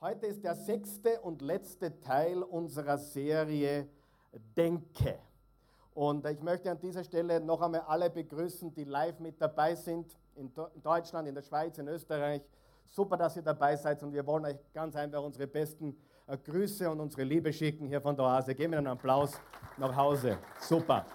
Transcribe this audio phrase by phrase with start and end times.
[0.00, 3.88] Heute ist der sechste und letzte Teil unserer Serie
[4.56, 5.18] Denke.
[5.92, 10.16] Und ich möchte an dieser Stelle noch einmal alle begrüßen, die live mit dabei sind,
[10.36, 10.52] in
[10.84, 12.42] Deutschland, in der Schweiz, in Österreich.
[12.86, 15.96] Super, dass ihr dabei seid und wir wollen euch ganz einfach unsere besten
[16.28, 18.54] äh, Grüße und unsere Liebe schicken hier von der Oase.
[18.54, 19.32] Geben wir einen Applaus
[19.76, 20.38] nach Hause.
[20.60, 21.06] Super.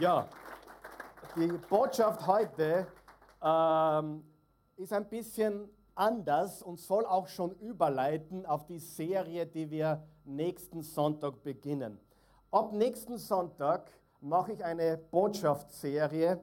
[0.00, 0.28] Ja,
[1.36, 2.88] die Botschaft heute
[3.40, 4.24] ähm,
[4.76, 10.82] ist ein bisschen anders und soll auch schon überleiten auf die Serie, die wir nächsten
[10.82, 11.98] Sonntag beginnen.
[12.50, 16.40] Ab nächsten Sonntag mache ich eine Botschaftsserie,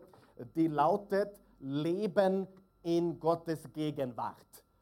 [0.55, 2.47] die lautet Leben
[2.81, 4.35] in Gottes Gegenwart.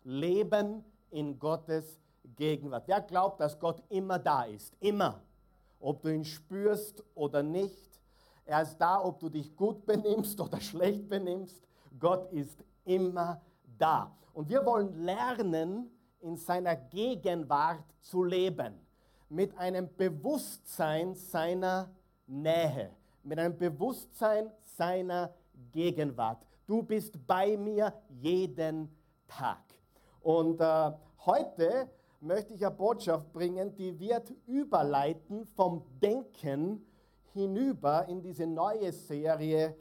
[0.03, 1.99] Leben in Gottes
[2.35, 2.87] Gegenwart.
[2.87, 4.75] Wer glaubt, dass Gott immer da ist?
[4.79, 5.21] Immer.
[5.79, 7.99] Ob du ihn spürst oder nicht.
[8.45, 11.61] Er ist da, ob du dich gut benimmst oder schlecht benimmst.
[11.99, 13.50] Gott ist immer da.
[14.33, 15.89] Und wir wollen lernen,
[16.19, 18.75] in seiner Gegenwart zu leben.
[19.29, 21.89] Mit einem Bewusstsein seiner
[22.27, 22.91] Nähe.
[23.23, 25.33] Mit einem Bewusstsein seiner
[25.71, 26.45] Gegenwart.
[26.67, 28.89] Du bist bei mir jeden
[29.27, 29.63] Tag.
[30.21, 30.91] Und äh,
[31.25, 31.89] heute
[32.19, 36.85] möchte ich eine Botschaft bringen, die wird überleiten vom Denken
[37.33, 39.75] hinüber in diese neue Serie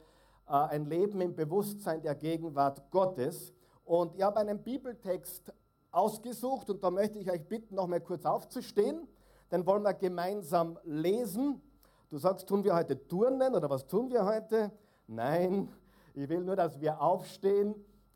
[0.47, 3.53] äh, Ein Leben im Bewusstsein der Gegenwart Gottes.
[3.91, 5.51] Und ich habe einen Bibeltext
[5.91, 9.05] ausgesucht und da möchte ich euch bitten, noch mal kurz aufzustehen.
[9.51, 11.61] Den wollen wir gemeinsam lesen.
[12.07, 14.71] Du sagst, tun wir heute Turnen oder was tun wir heute?
[15.07, 15.67] Nein,
[16.13, 17.75] ich will nur, dass wir aufstehen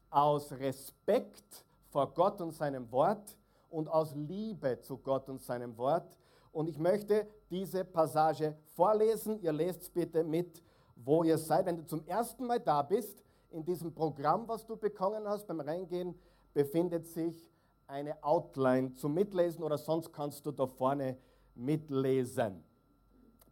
[0.09, 3.37] aus Respekt vor Gott und seinem Wort
[3.69, 6.17] und aus Liebe zu Gott und seinem Wort.
[6.53, 9.41] Und ich möchte diese Passage vorlesen.
[9.41, 10.63] Ihr lest es bitte mit,
[10.95, 11.65] wo ihr seid.
[11.65, 13.24] Wenn du zum ersten Mal da bist,
[13.55, 16.13] in diesem Programm, was du bekommen hast, beim Reingehen,
[16.53, 17.49] befindet sich
[17.87, 21.17] eine Outline zum Mitlesen oder sonst kannst du da vorne
[21.55, 22.63] mitlesen.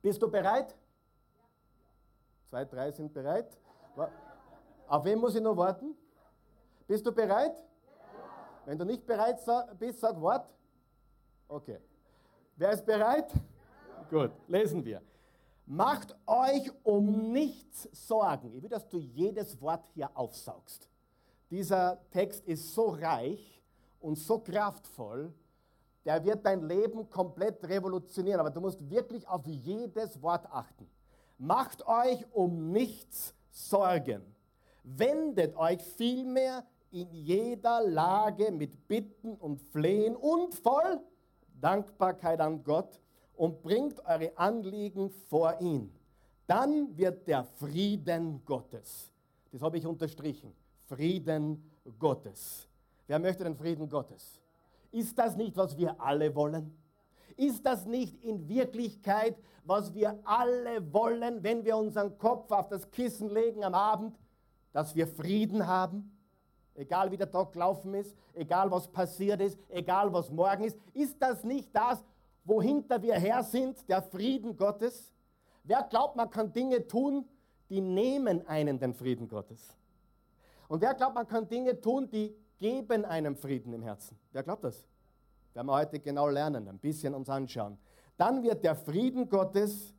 [0.01, 0.75] Bist du bereit?
[2.45, 3.57] Zwei, drei sind bereit.
[4.87, 5.95] Auf wen muss ich noch warten?
[6.85, 7.55] Bist du bereit?
[8.65, 9.39] Wenn du nicht bereit
[9.79, 10.49] bist, sag Wort.
[11.47, 11.79] Okay.
[12.57, 13.31] Wer ist bereit?
[14.09, 15.01] Gut, lesen wir.
[15.65, 18.53] Macht euch um nichts Sorgen.
[18.53, 20.89] Ich will, dass du jedes Wort hier aufsaugst.
[21.49, 23.61] Dieser Text ist so reich
[23.99, 25.33] und so kraftvoll,
[26.05, 28.41] der wird dein Leben komplett revolutionieren.
[28.41, 30.89] Aber du musst wirklich auf jedes Wort achten.
[31.37, 34.21] Macht euch um nichts Sorgen.
[34.83, 40.99] Wendet euch vielmehr in jeder Lage mit Bitten und Flehen und voll
[41.59, 42.99] Dankbarkeit an Gott
[43.35, 45.91] und bringt eure Anliegen vor ihn.
[46.47, 49.11] Dann wird der Frieden Gottes,
[49.51, 50.53] das habe ich unterstrichen,
[50.85, 52.67] Frieden Gottes.
[53.07, 54.41] Wer möchte den Frieden Gottes?
[54.91, 56.77] Ist das nicht, was wir alle wollen?
[57.35, 59.35] Ist das nicht in Wirklichkeit,
[59.65, 64.15] was wir alle wollen, wenn wir unseren Kopf auf das Kissen legen am Abend,
[64.71, 66.11] dass wir Frieden haben?
[66.75, 71.21] Egal wie der Tag gelaufen ist, egal was passiert ist, egal was morgen ist, ist
[71.21, 72.03] das nicht das,
[72.45, 75.13] wohinter wir her sind, der Frieden Gottes.
[75.63, 77.25] Wer glaubt, man kann Dinge tun,
[77.69, 79.77] die nehmen einen den Frieden Gottes?
[80.67, 84.17] Und wer glaubt, man kann Dinge tun, die geben einem Frieden im Herzen?
[84.31, 84.85] Wer glaubt das?
[85.53, 87.77] Werden wir heute genau lernen, ein bisschen uns anschauen.
[88.17, 89.93] Dann wird der Frieden Gottes,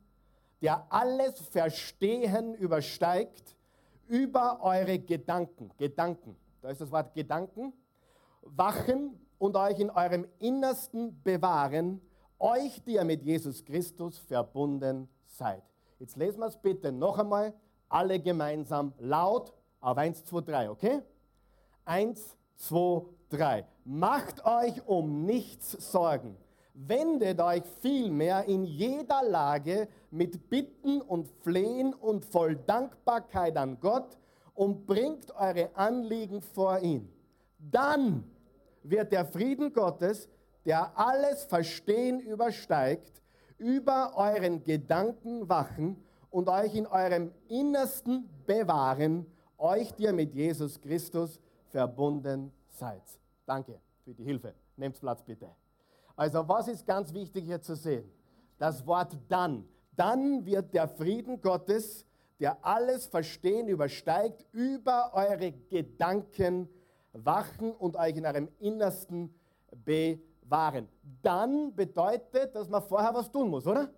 [0.61, 3.55] der alles Verstehen übersteigt,
[4.07, 7.73] über eure Gedanken, Gedanken, da ist das Wort Gedanken,
[8.41, 12.01] wachen und euch in eurem Innersten bewahren,
[12.39, 15.63] euch, die ihr mit Jesus Christus verbunden seid.
[15.99, 17.53] Jetzt lesen wir es bitte noch einmal,
[17.89, 21.01] alle gemeinsam laut auf 1, 2, 3, okay?
[21.85, 23.65] 1, 2, 3.
[23.85, 26.35] Macht euch um nichts Sorgen.
[26.73, 34.17] Wendet euch vielmehr in jeder Lage mit Bitten und Flehen und voll Dankbarkeit an Gott
[34.53, 37.07] und bringt eure Anliegen vor ihn.
[37.59, 38.23] Dann
[38.83, 40.27] wird der Frieden Gottes,
[40.65, 43.21] der alles Verstehen übersteigt,
[43.57, 49.25] über euren Gedanken wachen und euch in eurem Innersten bewahren,
[49.57, 51.39] euch, die ihr mit Jesus Christus
[51.69, 53.03] verbunden seid.
[53.45, 54.53] Danke für die Hilfe.
[54.75, 55.49] Nehmt Platz bitte.
[56.15, 58.09] Also was ist ganz wichtig hier zu sehen?
[58.57, 59.67] Das Wort dann.
[59.95, 62.05] Dann wird der Frieden Gottes,
[62.39, 66.67] der alles Verstehen übersteigt, über eure Gedanken
[67.13, 69.33] wachen und euch in eurem Innersten
[69.85, 70.87] bewahren waren.
[71.21, 73.89] Dann bedeutet, dass man vorher was tun muss, oder?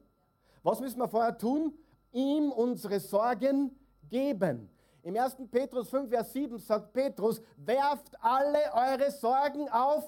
[0.63, 1.73] Was müssen wir vorher tun?
[2.11, 3.75] Ihm unsere Sorgen
[4.09, 4.69] geben.
[5.03, 5.38] Im 1.
[5.51, 10.05] Petrus 5, Vers 7 sagt Petrus, werft alle eure Sorgen auf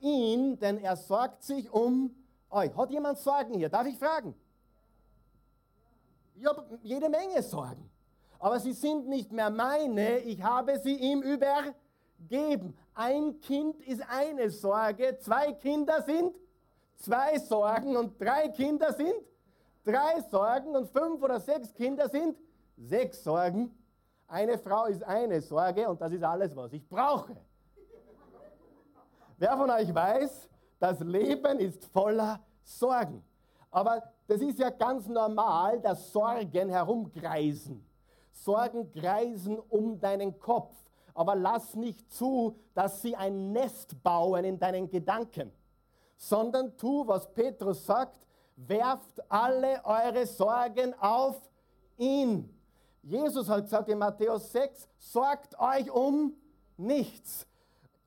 [0.00, 2.14] ihn, denn er sorgt sich um
[2.50, 2.74] euch.
[2.76, 3.68] Hat jemand Sorgen hier?
[3.68, 4.34] Darf ich fragen?
[6.34, 7.88] Ich habe jede Menge Sorgen.
[8.38, 11.74] Aber sie sind nicht mehr meine, ich habe sie ihm übergeben.
[12.94, 16.34] Ein Kind ist eine Sorge, zwei Kinder sind
[16.96, 19.14] zwei Sorgen und drei Kinder sind
[19.84, 22.36] drei Sorgen und fünf oder sechs Kinder sind
[22.76, 23.72] sechs Sorgen.
[24.28, 27.36] Eine Frau ist eine Sorge und das ist alles, was ich brauche.
[29.38, 30.48] Wer von euch weiß,
[30.78, 33.22] das Leben ist voller Sorgen.
[33.70, 37.86] Aber das ist ja ganz normal, dass Sorgen herumkreisen.
[38.32, 40.74] Sorgen kreisen um deinen Kopf.
[41.16, 45.50] Aber lass nicht zu, dass sie ein Nest bauen in deinen Gedanken,
[46.18, 48.20] sondern tu, was Petrus sagt,
[48.56, 51.40] werft alle eure Sorgen auf
[51.96, 52.54] ihn.
[53.02, 56.34] Jesus hat gesagt in Matthäus 6, sorgt euch um
[56.76, 57.46] nichts.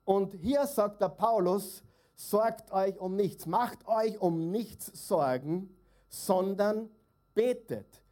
[0.04, 1.82] Und hier sagt der Paulus,
[2.14, 5.74] sorgt euch um nichts, macht euch um nichts Sorgen,
[6.08, 6.90] sondern
[7.34, 8.02] betet,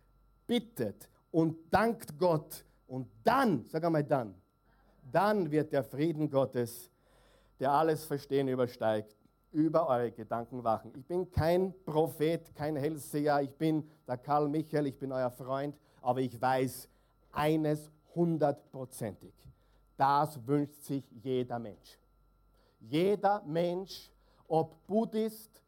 [0.48, 2.64] bittet und dankt Gott.
[2.88, 4.34] Und dann, sag einmal dann,
[5.12, 6.90] dann wird der Frieden Gottes,
[7.60, 9.16] der alles Verstehen übersteigt,
[9.52, 10.93] über eure Gedanken wachen.
[10.96, 15.76] Ich bin kein Prophet, kein Hellseher, ich bin der Karl Michael, ich bin euer Freund,
[16.02, 16.88] aber ich weiß
[17.32, 19.32] eines hundertprozentig.
[19.96, 21.99] Das wünscht sich jeder Mensch.
[22.81, 24.11] Jeder Mensch,
[24.46, 25.62] ob Buddhist,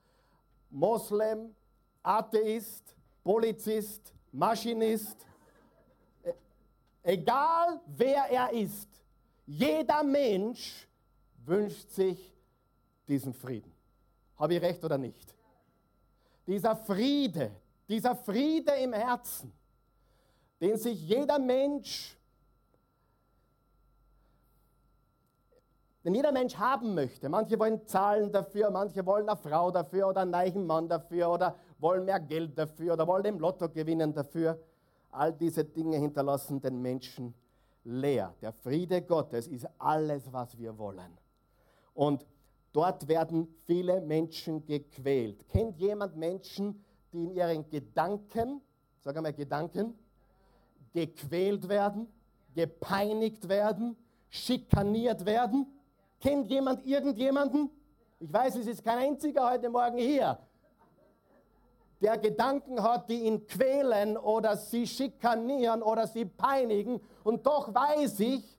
[0.70, 1.54] Moslem,
[2.02, 2.94] Atheist,
[3.24, 5.26] Polizist, Maschinist,
[6.24, 6.32] e-,
[7.02, 8.99] egal wer er ist,
[9.50, 10.86] jeder Mensch
[11.44, 12.32] wünscht sich
[13.08, 13.72] diesen Frieden.
[14.36, 15.34] Habe ich recht oder nicht?
[16.46, 17.50] Dieser Friede,
[17.88, 19.52] dieser Friede im Herzen,
[20.60, 22.16] den sich jeder Mensch,
[26.04, 27.28] den jeder Mensch haben möchte.
[27.28, 31.56] Manche wollen zahlen dafür, manche wollen eine Frau dafür oder einen reichen Mann dafür oder
[31.80, 34.62] wollen mehr Geld dafür oder wollen im Lotto gewinnen dafür.
[35.10, 37.34] All diese Dinge hinterlassen den Menschen
[37.84, 38.34] leer.
[38.40, 41.18] Der Friede Gottes ist alles, was wir wollen.
[41.94, 42.26] Und
[42.72, 45.48] Dort werden viele Menschen gequält.
[45.48, 48.60] Kennt jemand Menschen, die in ihren Gedanken,
[49.00, 49.98] sag einmal Gedanken,
[50.92, 52.06] gequält werden,
[52.54, 53.96] gepeinigt werden,
[54.28, 55.66] schikaniert werden?
[56.20, 57.70] Kennt jemand irgendjemanden?
[58.20, 60.38] Ich weiß, es ist kein einziger heute Morgen hier,
[62.00, 67.00] der Gedanken hat, die ihn quälen oder sie schikanieren oder sie peinigen.
[67.24, 68.58] Und doch weiß ich,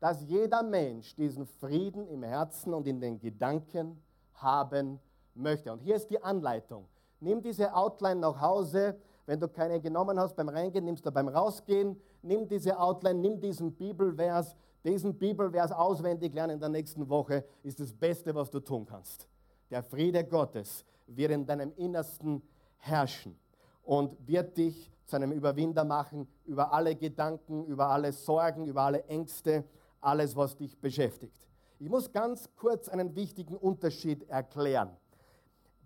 [0.00, 4.02] dass jeder Mensch diesen Frieden im Herzen und in den Gedanken
[4.34, 5.00] haben
[5.34, 5.72] möchte.
[5.72, 6.86] Und hier ist die Anleitung.
[7.20, 8.96] Nimm diese Outline nach Hause.
[9.24, 12.00] Wenn du keine genommen hast beim Reingehen, nimmst du beim Rausgehen.
[12.22, 14.54] Nimm diese Outline, nimm diesen Bibelvers.
[14.84, 19.26] Diesen Bibelvers auswendig lernen in der nächsten Woche ist das Beste, was du tun kannst.
[19.70, 22.42] Der Friede Gottes wird in deinem Innersten
[22.86, 23.38] herrschen
[23.82, 29.04] und wird dich zu einem Überwinder machen über alle Gedanken, über alle Sorgen, über alle
[29.04, 29.64] Ängste
[30.00, 31.34] alles, was dich beschäftigt.
[31.78, 34.96] Ich muss ganz kurz einen wichtigen Unterschied erklären.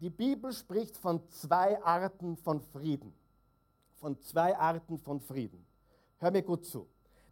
[0.01, 3.13] Die Bibel spricht von zwei Arten von Frieden.
[3.97, 5.67] Von zwei Arten von Frieden.
[6.19, 6.87] Hör mir gut zu.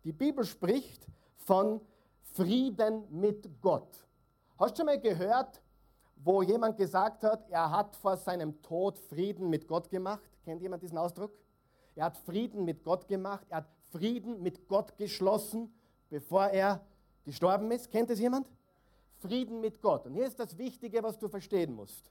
[0.05, 1.07] Die Bibel spricht
[1.37, 1.81] von
[2.35, 4.07] Frieden mit Gott.
[4.59, 5.63] Hast du schon mal gehört,
[6.25, 10.29] wo jemand gesagt hat, er hat vor seinem Tod Frieden mit Gott gemacht?
[10.45, 11.33] Kennt jemand diesen Ausdruck?
[11.95, 15.73] Er hat Frieden mit Gott gemacht, er hat Frieden mit Gott geschlossen
[16.11, 16.81] bevor er
[17.25, 17.91] gestorben ist.
[17.91, 18.49] Kennt es jemand?
[19.19, 20.07] Frieden mit Gott.
[20.07, 22.11] Und hier ist das Wichtige, was du verstehen musst.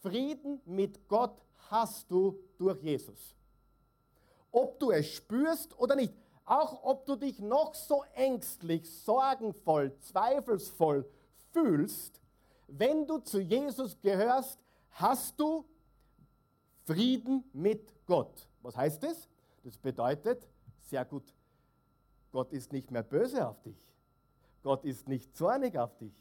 [0.00, 3.34] Frieden mit Gott hast du durch Jesus.
[4.50, 6.12] Ob du es spürst oder nicht,
[6.44, 11.08] auch ob du dich noch so ängstlich, sorgenvoll, zweifelsvoll
[11.52, 12.20] fühlst,
[12.78, 14.58] wenn du zu Jesus gehörst,
[14.90, 15.64] hast du
[16.84, 18.48] Frieden mit Gott.
[18.62, 19.28] Was heißt das?
[19.62, 20.48] Das bedeutet,
[20.80, 21.32] sehr gut,
[22.32, 23.76] Gott ist nicht mehr böse auf dich.
[24.62, 26.14] Gott ist nicht zornig auf dich.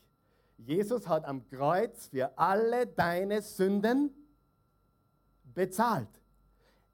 [0.57, 4.13] Jesus hat am Kreuz für alle deine Sünden
[5.43, 6.09] bezahlt.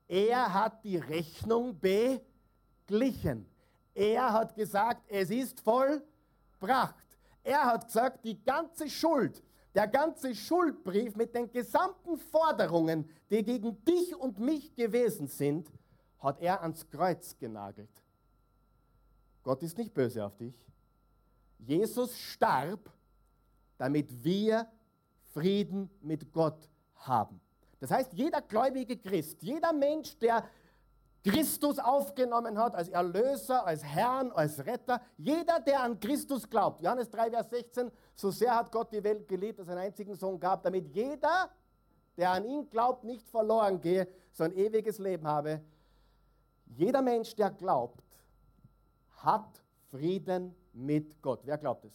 [0.08, 3.46] Er hat die Rechnung beglichen.
[3.94, 7.07] Er hat gesagt, es ist vollbracht.
[7.48, 9.42] Er hat gesagt, die ganze Schuld,
[9.74, 15.72] der ganze Schuldbrief mit den gesamten Forderungen, die gegen dich und mich gewesen sind,
[16.20, 18.04] hat er ans Kreuz genagelt.
[19.44, 20.54] Gott ist nicht böse auf dich.
[21.60, 22.92] Jesus starb,
[23.78, 24.68] damit wir
[25.34, 27.40] Frieden mit Gott haben.
[27.80, 30.44] Das heißt, jeder gläubige Christ, jeder Mensch, der
[31.24, 35.02] Christus aufgenommen hat, als Erlöser, als Herrn, als Retter.
[35.18, 39.28] Jeder, der an Christus glaubt, Johannes 3, Vers 16, so sehr hat Gott die Welt
[39.28, 41.50] geliebt, dass er einen einzigen Sohn gab, damit jeder,
[42.16, 45.62] der an ihn glaubt, nicht verloren gehe, sondern ewiges Leben habe.
[46.68, 48.04] Jeder Mensch, der glaubt,
[49.18, 51.42] hat Frieden mit Gott.
[51.44, 51.94] Wer glaubt es?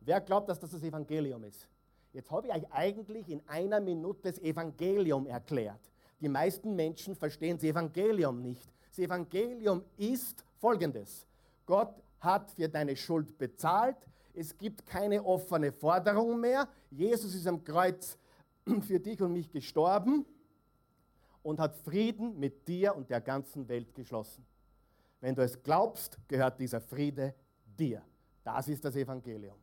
[0.00, 1.68] Wer glaubt, dass das das Evangelium ist?
[2.12, 5.80] Jetzt habe ich euch eigentlich in einer Minute das Evangelium erklärt.
[6.20, 8.72] Die meisten Menschen verstehen das Evangelium nicht.
[8.88, 11.26] Das Evangelium ist folgendes.
[11.66, 13.96] Gott hat für deine Schuld bezahlt.
[14.32, 16.68] Es gibt keine offene Forderung mehr.
[16.90, 18.18] Jesus ist am Kreuz
[18.82, 20.24] für dich und mich gestorben
[21.42, 24.44] und hat Frieden mit dir und der ganzen Welt geschlossen.
[25.20, 27.34] Wenn du es glaubst, gehört dieser Friede
[27.78, 28.02] dir.
[28.42, 29.56] Das ist das Evangelium.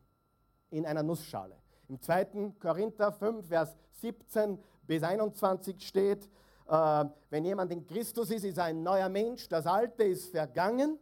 [0.70, 1.56] In einer Nussschale.
[1.88, 2.54] Im 2.
[2.58, 6.28] Korinther 5, Vers 17 bis 21 steht,
[6.66, 9.48] wenn jemand in Christus ist, ist er ein neuer Mensch.
[9.48, 10.98] Das Alte ist vergangen,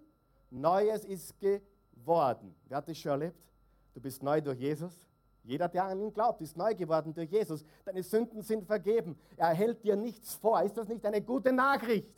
[0.50, 2.54] Neues ist geworden.
[2.69, 3.38] Wer hat das schon erlebt?
[3.95, 4.92] Du bist neu durch Jesus.
[5.45, 7.64] Jeder, der an ihn glaubt, ist neu geworden durch Jesus.
[7.85, 9.19] Deine Sünden sind vergeben.
[9.37, 10.62] Er hält dir nichts vor.
[10.62, 12.14] Ist das nicht eine gute Nachricht?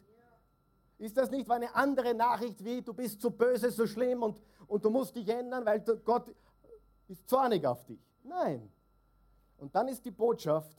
[0.98, 4.84] Ist das nicht eine andere Nachricht wie, du bist zu böse, so schlimm und, und
[4.84, 6.34] du musst dich ändern, weil Gott
[7.08, 8.00] ist zornig auf dich?
[8.22, 8.70] Nein.
[9.58, 10.76] Und dann ist die Botschaft,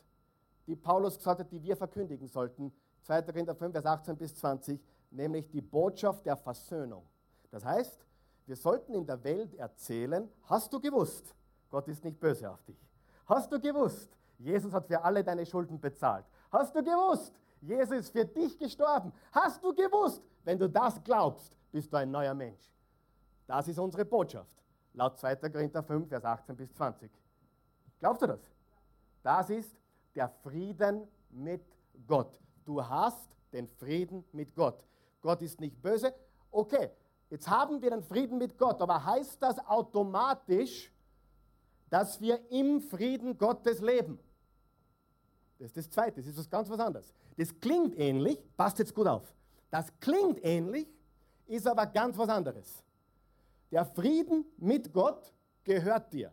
[0.68, 3.22] die Paulus gesagt hat, die wir verkündigen sollten, 2.
[3.22, 7.06] Korinther 5, Vers 18 bis 20, nämlich die Botschaft der Versöhnung.
[7.52, 8.06] Das heißt,
[8.46, 11.36] wir sollten in der Welt erzählen, hast du gewusst,
[11.70, 12.78] Gott ist nicht böse auf dich.
[13.26, 16.26] Hast du gewusst, Jesus hat für alle deine Schulden bezahlt.
[16.52, 19.12] Hast du gewusst, Jesus ist für dich gestorben.
[19.32, 22.72] Hast du gewusst, wenn du das glaubst, bist du ein neuer Mensch.
[23.48, 25.36] Das ist unsere Botschaft, laut 2.
[25.36, 27.12] Korinther 5, Vers 18 bis 20.
[28.00, 28.40] Glaubst du das?
[29.24, 29.76] Das ist
[30.16, 31.62] der Frieden mit
[32.08, 32.40] Gott.
[32.66, 34.84] Du hast den Frieden mit Gott.
[35.22, 36.14] Gott ist nicht böse.
[36.52, 36.90] Okay,
[37.30, 40.92] jetzt haben wir den Frieden mit Gott, aber heißt das automatisch,
[41.90, 44.20] dass wir im Frieden Gottes leben?
[45.60, 47.14] Das ist das Zweite, das ist was ganz was anderes.
[47.38, 49.34] Das klingt ähnlich, passt jetzt gut auf.
[49.70, 50.88] Das klingt ähnlich,
[51.48, 52.84] ist aber ganz was anderes.
[53.72, 56.32] Der Frieden mit Gott gehört dir.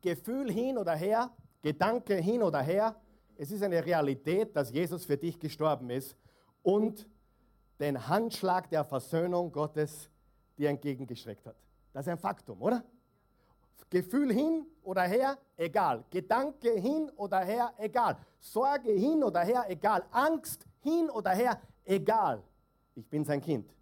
[0.00, 1.30] Gefühl hin oder her,
[1.62, 2.96] Gedanke hin oder her,
[3.36, 6.16] es ist eine Realität, dass Jesus für dich gestorben ist
[6.62, 7.06] und
[7.78, 10.10] den Handschlag der Versöhnung Gottes
[10.56, 11.56] dir entgegengestreckt hat.
[11.92, 12.84] Das ist ein Faktum, oder?
[13.90, 16.04] Gefühl hin oder her, egal.
[16.10, 18.18] Gedanke hin oder her, egal.
[18.38, 20.04] Sorge hin oder her, egal.
[20.10, 22.42] Angst hin oder her, egal.
[22.94, 23.74] Ich bin sein Kind.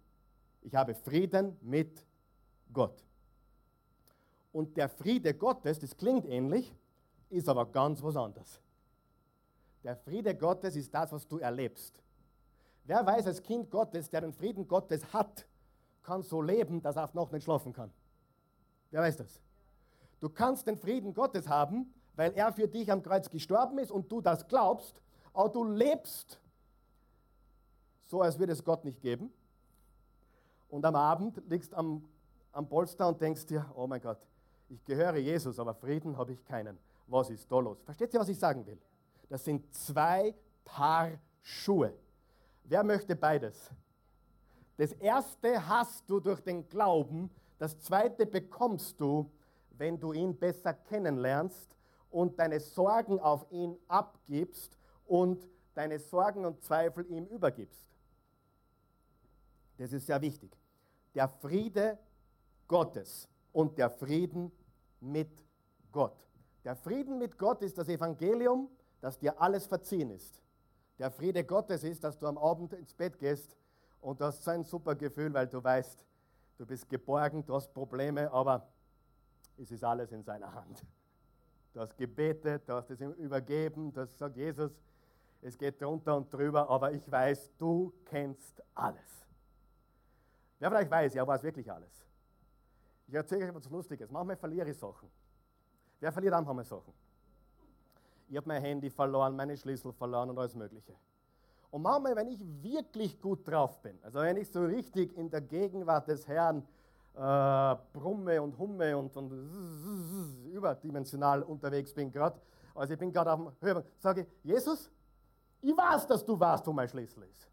[0.61, 2.05] Ich habe Frieden mit
[2.71, 3.03] Gott.
[4.51, 6.73] Und der Friede Gottes, das klingt ähnlich,
[7.29, 8.59] ist aber ganz was anderes.
[9.83, 12.01] Der Friede Gottes ist das, was du erlebst.
[12.85, 15.45] Wer weiß als Kind Gottes, der den Frieden Gottes hat,
[16.03, 17.91] kann so leben, dass er auf noch nicht schlafen kann.
[18.91, 19.41] Wer weiß das?
[20.19, 24.11] Du kannst den Frieden Gottes haben, weil er für dich am Kreuz gestorben ist und
[24.11, 25.01] du das glaubst,
[25.33, 26.39] aber du lebst
[28.05, 29.31] so, als würde es Gott nicht geben.
[30.69, 32.03] Und am Abend liegst am,
[32.51, 34.17] am Polster und denkst dir, oh mein Gott,
[34.69, 36.77] ich gehöre Jesus, aber Frieden habe ich keinen.
[37.07, 37.81] Was ist da los?
[37.83, 38.79] Versteht ihr, was ich sagen will?
[39.29, 41.11] Das sind zwei Paar
[41.41, 41.93] Schuhe.
[42.63, 43.71] Wer möchte beides?
[44.75, 49.31] Das erste hast du durch den Glauben, das zweite bekommst du,
[49.71, 51.75] wenn du ihn besser kennenlernst
[52.11, 57.87] und deine Sorgen auf ihn abgibst und deine Sorgen und Zweifel ihm übergibst.
[59.77, 60.51] Das ist sehr wichtig.
[61.13, 61.97] Der Friede
[62.67, 64.51] Gottes und der Frieden
[64.99, 65.31] mit
[65.91, 66.26] Gott.
[66.67, 68.69] Der Frieden mit Gott ist das Evangelium,
[68.99, 70.43] dass dir alles verziehen ist.
[70.99, 73.55] Der Friede Gottes ist, dass du am Abend ins Bett gehst
[74.01, 76.05] und du hast so ein super Gefühl, weil du weißt,
[76.57, 78.67] du bist geborgen, du hast Probleme, aber
[79.55, 80.85] es ist alles in seiner Hand.
[81.71, 84.77] Du hast gebetet, du hast es ihm übergeben, du hast gesagt, Jesus,
[85.41, 89.25] es geht drunter und drüber, aber ich weiß, du kennst alles.
[90.59, 92.05] Wer vielleicht weiß, ja, es wirklich alles.
[93.07, 94.11] Ich erzähle euch etwas Lustiges.
[94.11, 95.09] Manchmal verliere ich Sachen.
[95.99, 96.93] Wer verliert auch manchmal Sachen?
[98.29, 100.93] Ich habe mein Handy verloren, meine Schlüssel verloren und alles Mögliche.
[101.71, 105.41] Und manchmal, wenn ich wirklich gut drauf bin, also wenn ich so richtig in der
[105.41, 106.63] Gegenwart des Herrn
[107.15, 109.31] äh, brumme und humme und, und
[110.53, 112.39] überdimensional unterwegs bin gerade,
[112.75, 114.89] also ich bin gerade auf dem Höhepunkt, sage ich, Jesus,
[115.61, 117.49] ich weiß, dass du weißt, wo mein Schlüssel ist.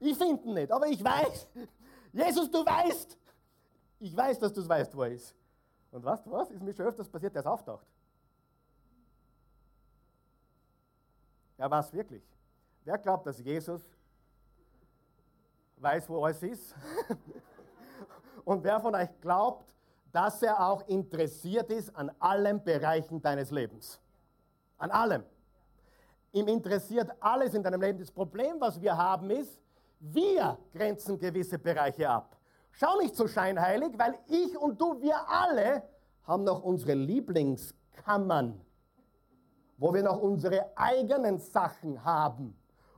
[0.00, 1.48] Ich finde ihn nicht, aber ich weiß.
[2.12, 3.18] Jesus, du weißt.
[3.98, 5.34] Ich weiß, dass du es weißt, wo er ist.
[5.90, 6.50] Und weißt du was?
[6.50, 7.86] Ist mir schon öfters passiert, der ist auftaucht.
[11.56, 12.22] Ja, was wirklich?
[12.84, 13.82] Wer glaubt, dass Jesus
[15.78, 16.74] weiß, wo alles ist?
[18.44, 19.74] Und wer von euch glaubt,
[20.12, 24.00] dass er auch interessiert ist an allen Bereichen deines Lebens?
[24.78, 25.24] An allem.
[26.32, 27.98] Ihm interessiert alles in deinem Leben.
[27.98, 29.58] Das Problem, was wir haben, ist,
[29.98, 32.35] wir grenzen gewisse Bereiche ab.
[32.78, 35.82] Schau nicht so scheinheilig, weil ich und du, wir alle
[36.24, 38.60] haben noch unsere Lieblingskammern,
[39.78, 42.54] wo wir noch unsere eigenen Sachen haben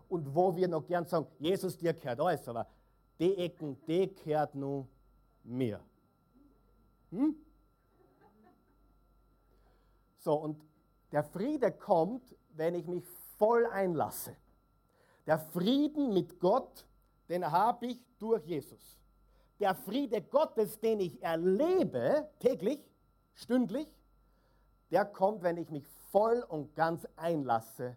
[0.08, 2.66] und wo wir noch gern sagen, Jesus, dir gehört alles, aber
[3.20, 4.88] die Ecken, die gehört nur
[5.44, 5.78] mir.
[7.11, 7.37] Hm?
[10.16, 10.61] So, und
[11.12, 13.04] der Friede kommt, wenn ich mich
[13.37, 14.35] voll einlasse.
[15.25, 16.85] Der Frieden mit Gott,
[17.28, 18.97] den habe ich durch Jesus.
[19.60, 22.80] Der Friede Gottes, den ich erlebe, täglich,
[23.34, 23.88] stündlich,
[24.90, 27.96] der kommt, wenn ich mich voll und ganz einlasse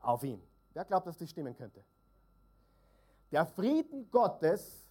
[0.00, 0.42] auf ihn.
[0.72, 1.84] Wer glaubt, dass das stimmen könnte?
[3.30, 4.86] Der Frieden Gottes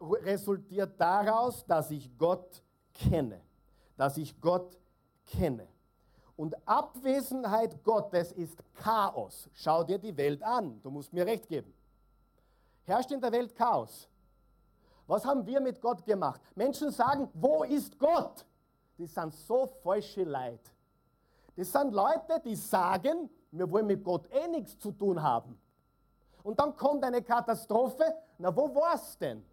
[0.00, 3.40] resultiert daraus, dass ich Gott kenne.
[3.96, 4.78] Dass ich Gott
[5.24, 5.66] kenne.
[6.36, 9.48] Und Abwesenheit Gottes ist Chaos.
[9.54, 10.80] Schau dir die Welt an.
[10.82, 11.72] Du musst mir recht geben.
[12.84, 14.06] Herrscht in der Welt Chaos.
[15.06, 16.40] Was haben wir mit Gott gemacht?
[16.54, 18.44] Menschen sagen, wo ist Gott?
[18.98, 20.70] Die sind so falsche Leute.
[21.56, 25.58] Das sind Leute, die sagen, wir wollen mit Gott eh nichts zu tun haben.
[26.42, 28.04] Und dann kommt eine Katastrophe.
[28.38, 29.44] Na, wo war's denn?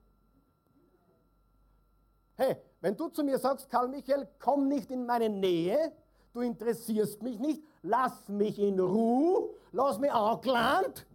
[2.36, 5.94] Hey, wenn du zu mir sagst, Karl Michael, komm nicht in meine Nähe,
[6.34, 11.06] du interessierst mich nicht, lass mich in Ruhe, lass mich angelangt,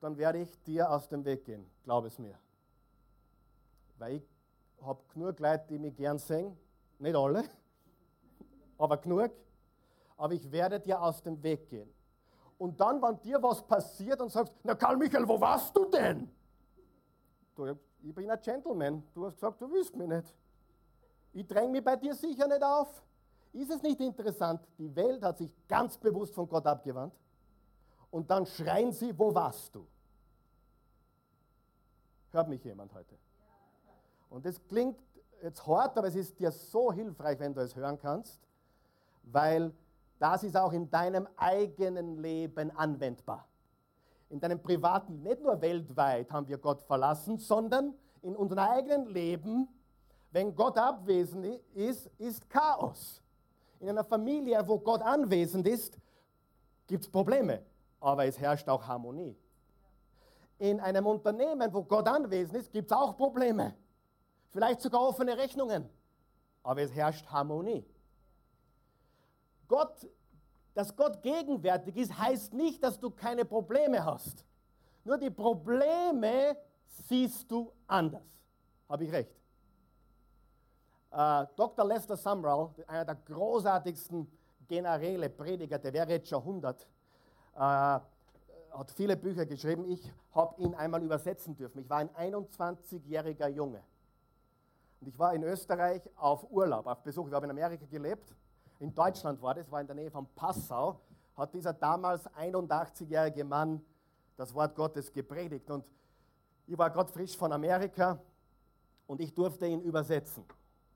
[0.00, 2.38] dann werde ich dir aus dem Weg gehen, glaub es mir.
[3.98, 4.22] Weil ich
[4.82, 6.56] habe genug Leute, die mich gern sehen,
[6.98, 7.44] nicht alle,
[8.78, 9.30] aber genug,
[10.16, 11.92] aber ich werde dir aus dem Weg gehen.
[12.58, 16.28] Und dann, wenn dir was passiert und sagst, na Karl Michael, wo warst du denn?
[17.54, 17.66] Du,
[18.02, 20.34] ich bin ein Gentleman, du hast gesagt, du willst mich nicht.
[21.32, 23.02] Ich dränge mich bei dir sicher nicht auf.
[23.52, 24.60] Ist es nicht interessant?
[24.76, 27.14] Die Welt hat sich ganz bewusst von Gott abgewandt.
[28.10, 29.86] Und dann schreien sie, wo warst du?
[32.30, 33.16] Hört mich jemand heute?
[34.30, 34.98] Und das klingt
[35.42, 38.40] jetzt hart, aber es ist dir so hilfreich, wenn du es hören kannst,
[39.22, 39.72] weil
[40.18, 43.46] das ist auch in deinem eigenen Leben anwendbar.
[44.30, 49.68] In deinem privaten, nicht nur weltweit haben wir Gott verlassen, sondern in unserem eigenen Leben
[50.30, 53.22] wenn Gott abwesend ist, ist Chaos.
[53.80, 55.98] In einer Familie, wo Gott anwesend ist,
[56.86, 57.62] gibt es Probleme,
[58.00, 59.36] aber es herrscht auch Harmonie.
[60.58, 63.74] In einem Unternehmen, wo Gott anwesend ist, gibt es auch Probleme.
[64.50, 65.88] Vielleicht sogar offene Rechnungen,
[66.62, 67.84] aber es herrscht Harmonie.
[69.68, 70.08] Gott,
[70.74, 74.44] dass Gott gegenwärtig ist, heißt nicht, dass du keine Probleme hast.
[75.04, 76.56] Nur die Probleme
[76.86, 78.22] siehst du anders.
[78.88, 79.38] Habe ich recht?
[81.10, 81.84] Äh, Dr.
[81.84, 84.30] Lester Sumrall, einer der großartigsten
[84.66, 86.86] Generäle, Prediger der wäre jetzt schon 100, äh,
[87.58, 89.84] hat viele Bücher geschrieben.
[89.84, 91.80] Ich habe ihn einmal übersetzen dürfen.
[91.80, 93.82] Ich war ein 21-jähriger Junge.
[95.00, 97.28] Und ich war in Österreich auf Urlaub, auf Besuch.
[97.28, 98.34] Ich habe in Amerika gelebt.
[98.80, 101.00] In Deutschland war das, war in der Nähe von Passau.
[101.36, 103.80] Hat dieser damals 81-jährige Mann
[104.36, 105.70] das Wort Gottes gepredigt.
[105.70, 105.84] Und
[106.66, 108.20] ich war gerade frisch von Amerika
[109.06, 110.44] und ich durfte ihn übersetzen.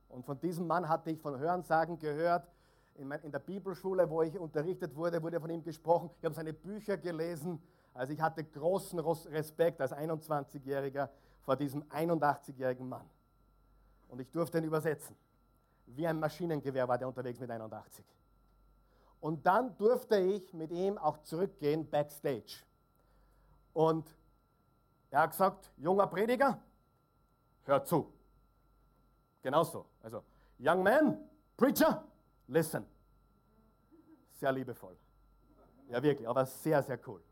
[0.08, 2.51] Und von diesem Mann hatte ich von Hörensagen gehört.
[2.96, 6.10] In, der Bibelschule, wo ich unterrichtet wurde, wurde von ihm gesprochen.
[6.18, 7.60] Ich habe seine Bücher gelesen.
[7.94, 11.08] Also ich hatte großen Respekt als 21-Jähriger
[11.42, 13.08] vor diesem 81-jährigen Mann.
[14.08, 15.16] Und ich durfte ihn übersetzen.
[15.86, 18.04] Wie ein Maschinengewehr war der unterwegs mit 81.
[19.20, 22.64] Und dann durfte ich mit ihm auch zurückgehen backstage.
[23.72, 24.14] Und
[25.10, 26.58] er hat gesagt, junger Prediger,
[27.64, 28.12] hör zu.
[29.42, 29.86] Genauso.
[30.02, 30.22] Also,
[30.58, 31.18] young man,
[31.56, 32.04] preacher,
[32.52, 32.86] listen.
[34.32, 34.96] Sehr liebevoll.
[35.88, 37.22] Ja, wirklich, aber sehr, sehr cool.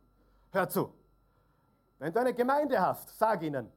[0.51, 0.93] Hör zu.
[1.99, 3.71] Wenn du eine Gemeinde hast, sag ihnen,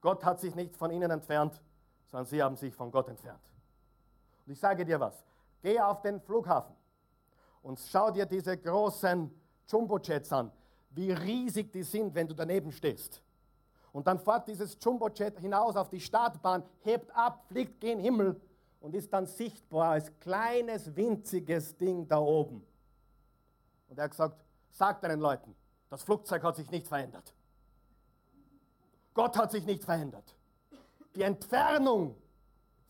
[0.00, 1.60] Gott hat sich nicht von ihnen entfernt,
[2.10, 3.42] sondern sie haben sich von Gott entfernt.
[4.44, 5.24] Und ich sage dir was,
[5.62, 6.74] geh auf den Flughafen
[7.62, 9.30] und schau dir diese großen
[9.68, 10.52] Jumbo-Jets an,
[10.90, 13.20] wie riesig die sind, wenn du daneben stehst.
[13.92, 18.40] Und dann fährt dieses Jumbojet hinaus auf die Startbahn, hebt ab, fliegt gen Himmel
[18.80, 22.64] und ist dann sichtbar als kleines, winziges Ding da oben.
[23.88, 25.54] Und er hat gesagt, sagt deinen Leuten,
[25.88, 27.34] das Flugzeug hat sich nicht verändert.
[29.14, 30.34] Gott hat sich nicht verändert.
[31.14, 32.16] Die Entfernung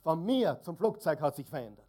[0.03, 1.87] von mir zum Flugzeug hat sich verändert.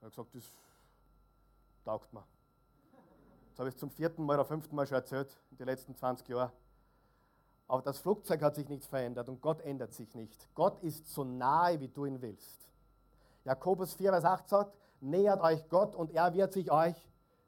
[0.00, 0.52] Er hat gesagt, das
[1.84, 2.24] taugt mir.
[3.50, 6.28] Das habe ich zum vierten Mal oder fünften Mal schon erzählt, in den letzten 20
[6.28, 6.52] Jahren.
[7.66, 10.48] Aber das Flugzeug hat sich nicht verändert und Gott ändert sich nicht.
[10.54, 12.68] Gott ist so nahe, wie du ihn willst.
[13.44, 16.96] Jakobus 4, Vers 8 sagt, nähert euch Gott und er wird sich euch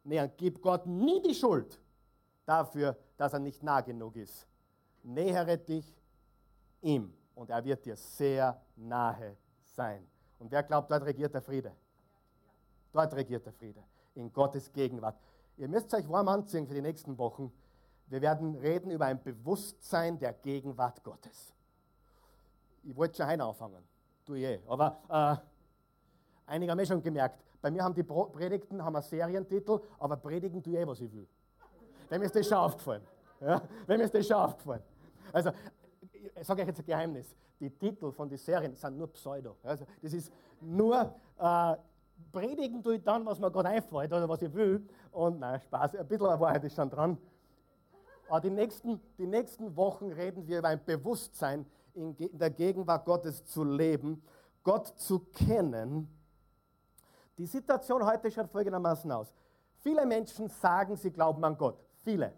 [0.05, 0.31] nähern.
[0.37, 1.81] Gib Gott nie die Schuld
[2.45, 4.47] dafür, dass er nicht nah genug ist.
[5.03, 6.01] Nähere dich
[6.81, 10.07] ihm und er wird dir sehr nahe sein.
[10.39, 11.73] Und wer glaubt, dort regiert der Friede?
[12.93, 13.83] Dort regiert der Friede,
[14.15, 15.19] in Gottes Gegenwart.
[15.57, 17.53] Ihr müsst euch warm anziehen für die nächsten Wochen.
[18.09, 21.53] Wir werden reden über ein Bewusstsein der Gegenwart Gottes.
[22.85, 23.83] Ich wollte schon heute anfangen,
[24.25, 24.61] du je.
[24.69, 25.37] Aber äh,
[26.47, 30.63] einige haben eh schon gemerkt, bei mir haben die Predigten haben einen Serientitel, aber predigen
[30.63, 31.27] tue ich eh, was ich will.
[32.09, 33.03] Wem ist das schon aufgefallen?
[33.41, 33.61] Ja?
[33.87, 34.83] Wem ist das schon aufgefallen?
[35.33, 35.51] Also,
[36.41, 37.35] ich sage euch jetzt ein Geheimnis.
[37.59, 39.57] Die Titel von den Serien sind nur Pseudo.
[39.65, 41.77] Also, das ist nur äh,
[42.31, 44.87] predigen tue ich dann, was mir gerade einfällt oder was ich will.
[45.11, 47.19] Und nein, Spaß, ein bisschen Wahrheit ist schon dran.
[48.29, 53.45] Aber die nächsten, die nächsten Wochen reden wir über ein Bewusstsein, in der Gegenwart Gottes
[53.47, 54.23] zu leben,
[54.63, 56.09] Gott zu kennen.
[57.39, 59.33] Die Situation heute schaut folgendermaßen aus.
[59.77, 61.79] Viele Menschen sagen, sie glauben an Gott.
[62.03, 62.33] Viele.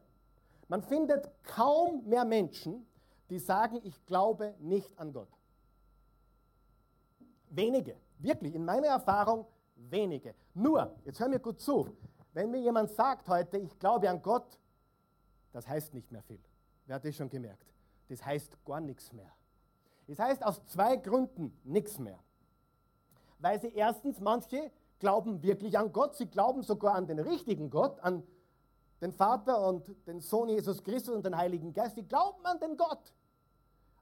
[0.69, 2.87] Man findet kaum mehr Menschen,
[3.31, 5.29] die sagen, ich glaube nicht an Gott.
[7.51, 9.47] Wenige, wirklich, in meiner Erfahrung
[9.77, 10.35] wenige.
[10.55, 11.97] Nur, jetzt hör mir gut zu,
[12.35, 14.59] wenn mir jemand sagt heute, ich glaube an Gott,
[15.59, 16.41] das heißt nicht mehr viel.
[16.87, 17.67] Wer hat das schon gemerkt?
[18.09, 19.31] Das heißt gar nichts mehr.
[20.07, 22.19] Das heißt aus zwei Gründen nichts mehr.
[23.39, 28.01] Weil sie erstens, manche glauben wirklich an Gott, sie glauben sogar an den richtigen Gott,
[28.01, 28.23] an
[29.01, 32.77] den Vater und den Sohn Jesus Christus und den Heiligen Geist, sie glauben an den
[32.77, 33.13] Gott.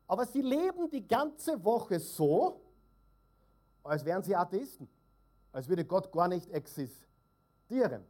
[0.06, 2.60] Aber sie leben die ganze Woche so,
[3.82, 4.88] als wären sie Atheisten
[5.56, 8.04] als würde Gott gar nicht existieren.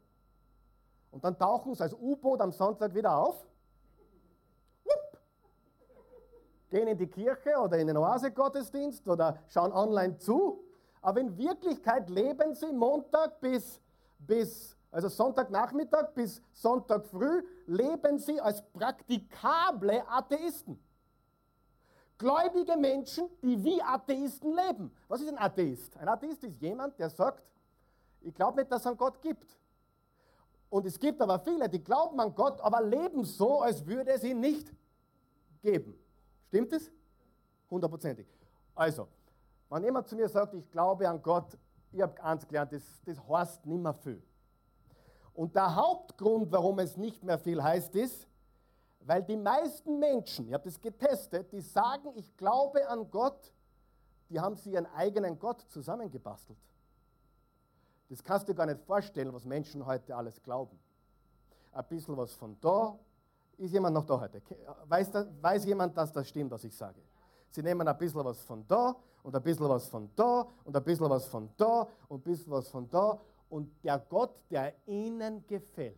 [1.17, 3.47] Und dann tauchen sie als U-Boot am Sonntag wieder auf,
[4.85, 5.19] Wupp.
[6.69, 10.63] gehen in die Kirche oder in den Oase-Gottesdienst oder schauen online zu,
[11.01, 13.81] aber in Wirklichkeit leben sie Montag bis,
[14.19, 20.79] bis also Sonntagnachmittag bis Sonntag früh, leben sie als praktikable Atheisten.
[22.19, 24.95] Gläubige Menschen, die wie Atheisten leben.
[25.09, 25.97] Was ist ein Atheist?
[25.97, 27.43] Ein Atheist ist jemand, der sagt,
[28.21, 29.57] ich glaube nicht, dass es einen Gott gibt.
[30.69, 34.25] Und es gibt aber viele, die glauben an Gott, aber leben so, als würde es
[34.25, 34.73] ihn nicht
[35.63, 35.99] geben.
[36.49, 36.91] Stimmt es?
[37.71, 38.27] Hundertprozentig.
[38.75, 39.09] Also,
[39.71, 41.57] wenn jemand zu mir sagt, ich glaube an Gott,
[41.93, 44.23] ich habe eins gelernt, das, das heißt nicht mehr viel.
[45.35, 48.27] Und der Hauptgrund, warum es nicht mehr viel heißt, ist,
[49.01, 53.53] weil die meisten Menschen, ich habe das getestet, die sagen, ich glaube an Gott,
[54.29, 56.59] die haben sich ihren eigenen Gott zusammengebastelt.
[58.09, 60.79] Das kannst du gar nicht vorstellen, was Menschen heute alles glauben.
[61.73, 62.99] Ein bisschen was von da.
[63.59, 64.43] Ist jemand noch da heute?
[64.87, 67.01] Weiß, weiß jemand, dass das stimmt, was ich sage?
[67.51, 70.85] Sie nehmen ein bisschen was von da und ein bisschen was von da und ein
[70.85, 73.19] bisschen was von da und ein bisschen was von da.
[73.49, 75.97] Und der Gott, der ihnen gefällt,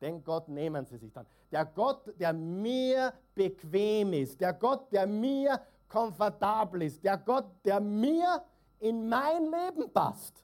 [0.00, 1.26] den Gott nehmen sie sich dann.
[1.50, 7.80] Der Gott, der mir bequem ist, der Gott, der mir komfortabel ist, der Gott, der
[7.80, 8.44] mir
[8.80, 10.43] in mein Leben passt.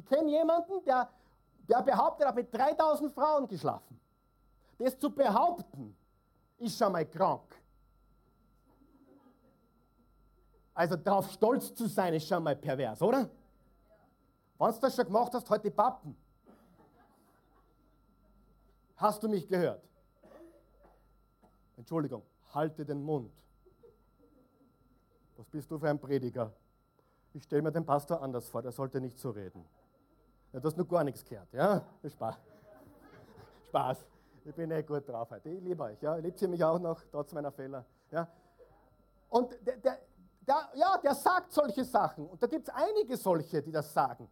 [0.00, 1.10] Ich kenne jemanden, der,
[1.68, 4.00] der behauptet, er hat mit 3000 Frauen geschlafen.
[4.78, 5.94] Das zu behaupten,
[6.56, 7.54] ist schon mal krank.
[10.72, 13.28] Also darauf stolz zu sein, ist schon mal pervers, oder?
[14.58, 16.16] Wenn du das schon gemacht hast, heute halt Pappen.
[18.96, 19.86] Hast du mich gehört?
[21.76, 22.22] Entschuldigung,
[22.54, 23.34] halte den Mund.
[25.36, 26.54] Was bist du für ein Prediger?
[27.34, 29.62] Ich stelle mir den Pastor anders vor, der sollte nicht so reden.
[30.52, 31.82] Ja, du hast noch gar nichts gehört, ja?
[32.04, 32.34] Spaß.
[33.68, 34.06] Spaß.
[34.44, 35.48] Ich bin eh gut drauf heute.
[35.50, 36.16] Ich liebe euch, ja?
[36.16, 38.26] Liebt ihr mich auch noch, trotz meiner Fehler, ja?
[39.28, 39.98] Und der, der,
[40.40, 42.26] der, ja, der sagt solche Sachen.
[42.28, 44.28] Und da gibt es einige solche, die das sagen.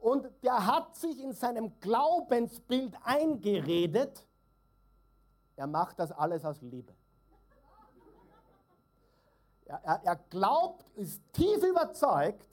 [0.00, 4.26] Und der hat sich in seinem Glaubensbild eingeredet,
[5.56, 6.92] er macht das alles aus Liebe.
[9.66, 12.51] Er, er, er glaubt, ist tief überzeugt,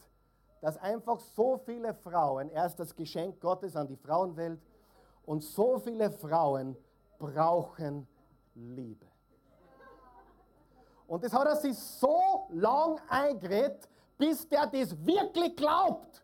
[0.62, 4.62] dass einfach so viele Frauen, er ist das Geschenk Gottes an die Frauenwelt,
[5.26, 6.76] und so viele Frauen
[7.20, 8.08] brauchen
[8.56, 9.06] Liebe.
[11.08, 16.24] Und das hat er sich so lang eingeredet, bis der das wirklich glaubt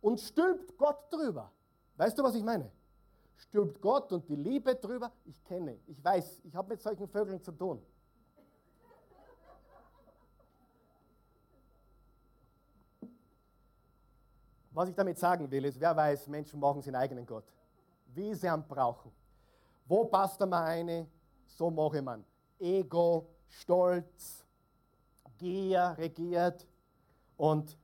[0.00, 1.50] und stülpt Gott drüber.
[1.96, 2.70] Weißt du, was ich meine?
[3.36, 5.10] Stülpt Gott und die Liebe drüber.
[5.24, 7.82] Ich kenne, ich weiß, ich habe mit solchen Vögeln zu tun.
[14.74, 17.44] Was ich damit sagen will, ist, wer weiß, Menschen machen ihren eigenen Gott.
[18.14, 19.12] Wie sie ihn brauchen.
[19.86, 21.06] Wo passt er mal eine?
[21.46, 22.24] So mache man.
[22.58, 24.44] Ego, Stolz,
[25.38, 26.66] Gier regiert.
[27.36, 27.76] Und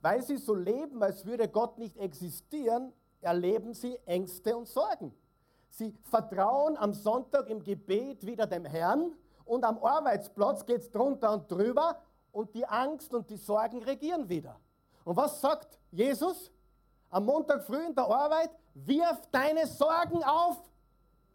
[0.00, 5.14] weil sie so leben, als würde Gott nicht existieren, erleben sie Ängste und Sorgen.
[5.70, 9.14] Sie vertrauen am Sonntag im Gebet wieder dem Herrn
[9.44, 11.96] und am Arbeitsplatz geht es drunter und drüber
[12.30, 14.58] und die Angst und die Sorgen regieren wieder.
[15.04, 16.50] Und was sagt Jesus?
[17.10, 20.58] Am Montag früh in der Arbeit, wirf deine Sorgen auf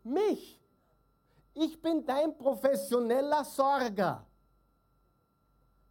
[0.04, 0.60] mich.
[1.54, 4.26] Ich bin dein professioneller Sorger.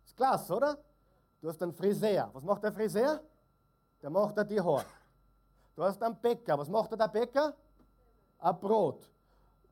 [0.05, 0.79] Ist klasse, oder?
[1.41, 2.29] Du hast einen Friseur.
[2.33, 3.21] Was macht der Friseur?
[4.03, 4.85] Der macht er die Haare.
[5.77, 6.59] Du hast einen Bäcker.
[6.59, 7.55] Was macht er der Bäcker?
[8.39, 9.09] Ein Brot.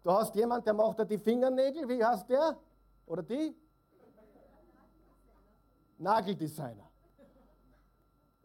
[0.02, 1.88] Du hast jemanden, der macht dir die Fingernägel.
[1.88, 2.56] Wie heißt der?
[3.06, 3.56] Oder die?
[5.98, 6.83] Nageldesigner.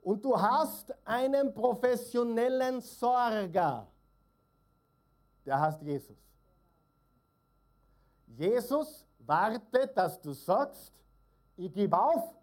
[0.02, 3.88] Und du hast einen professionellen Sorger.
[5.46, 6.18] Der heißt Jesus.
[8.28, 10.94] Jesus wartet, dass du sagst,
[11.58, 12.36] ich gebe auf,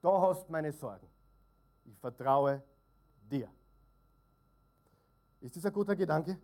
[0.00, 1.06] da hast meine Sorgen.
[1.84, 2.62] Ich vertraue
[3.30, 3.48] dir.
[5.40, 6.38] Ist das ein guter Gedanke?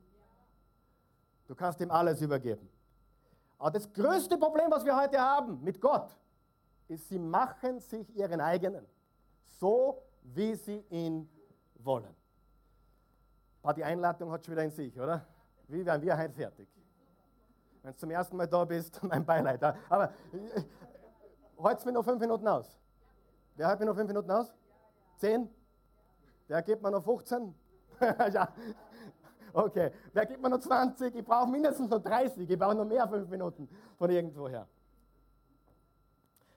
[1.47, 2.69] Du kannst ihm alles übergeben.
[3.59, 6.17] Aber das größte Problem, was wir heute haben mit Gott,
[6.89, 8.87] ist, sie machen sich ihren eigenen.
[9.61, 11.29] So wie sie ihn
[11.75, 12.15] wollen.
[13.77, 15.27] die Einladung hat schon wieder in sich, oder?
[15.69, 16.69] Wie werden wir heute fertig?
[17.83, 19.63] Wenn du zum ersten Mal da bist, mein Beileid.
[19.63, 20.63] Aber äh,
[21.59, 22.79] heute mir noch fünf Minuten aus.
[23.57, 24.55] Wer hält mir noch fünf Minuten aus?
[25.17, 25.49] Zehn?
[26.49, 27.55] Wer gibt mir noch 15?
[28.33, 28.49] ja.
[29.53, 29.91] Okay.
[30.13, 31.15] Wer gibt mir noch 20?
[31.15, 32.49] Ich brauche mindestens noch 30.
[32.49, 34.67] Ich brauche noch mehr fünf Minuten von irgendwoher.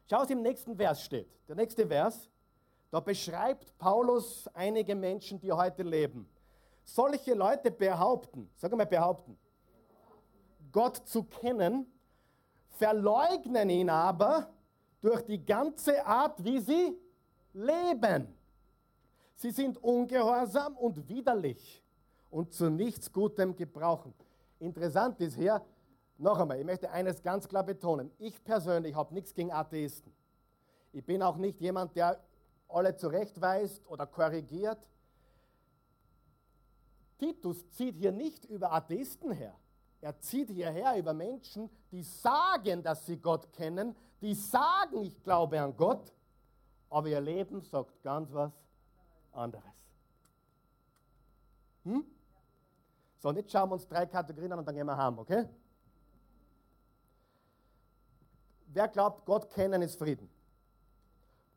[0.10, 1.30] Schau, was im nächsten Vers steht.
[1.48, 2.30] Der nächste Vers,
[2.92, 6.30] da beschreibt Paulus einige Menschen, die heute leben.
[6.84, 9.38] Solche Leute behaupten, sag mal behaupten,
[10.72, 11.88] Gott zu kennen,
[12.70, 14.50] verleugnen ihn aber
[15.02, 16.98] durch die ganze Art, wie sie
[17.54, 18.36] leben.
[19.36, 21.84] Sie sind ungehorsam und widerlich
[22.30, 24.14] und zu nichts Gutem gebrauchen.
[24.60, 25.62] Interessant ist hier,
[26.18, 28.12] noch einmal, ich möchte eines ganz klar betonen.
[28.18, 30.14] Ich persönlich habe nichts gegen Atheisten.
[30.94, 32.20] Ich bin auch nicht jemand, der
[32.68, 34.90] alle zurechtweist oder korrigiert.
[37.18, 39.56] Titus zieht hier nicht über Atheisten her.
[40.02, 45.60] Er zieht hierher über Menschen, die sagen, dass sie Gott kennen, die sagen, ich glaube
[45.60, 46.14] an Gott,
[46.90, 48.52] aber ihr Leben sagt ganz was
[49.32, 49.64] anderes.
[51.84, 52.06] Hm?
[53.18, 55.48] So, und jetzt schauen wir uns drei Kategorien an und dann gehen wir heim, okay?
[58.68, 60.30] Wer glaubt, Gott kennen ist Frieden?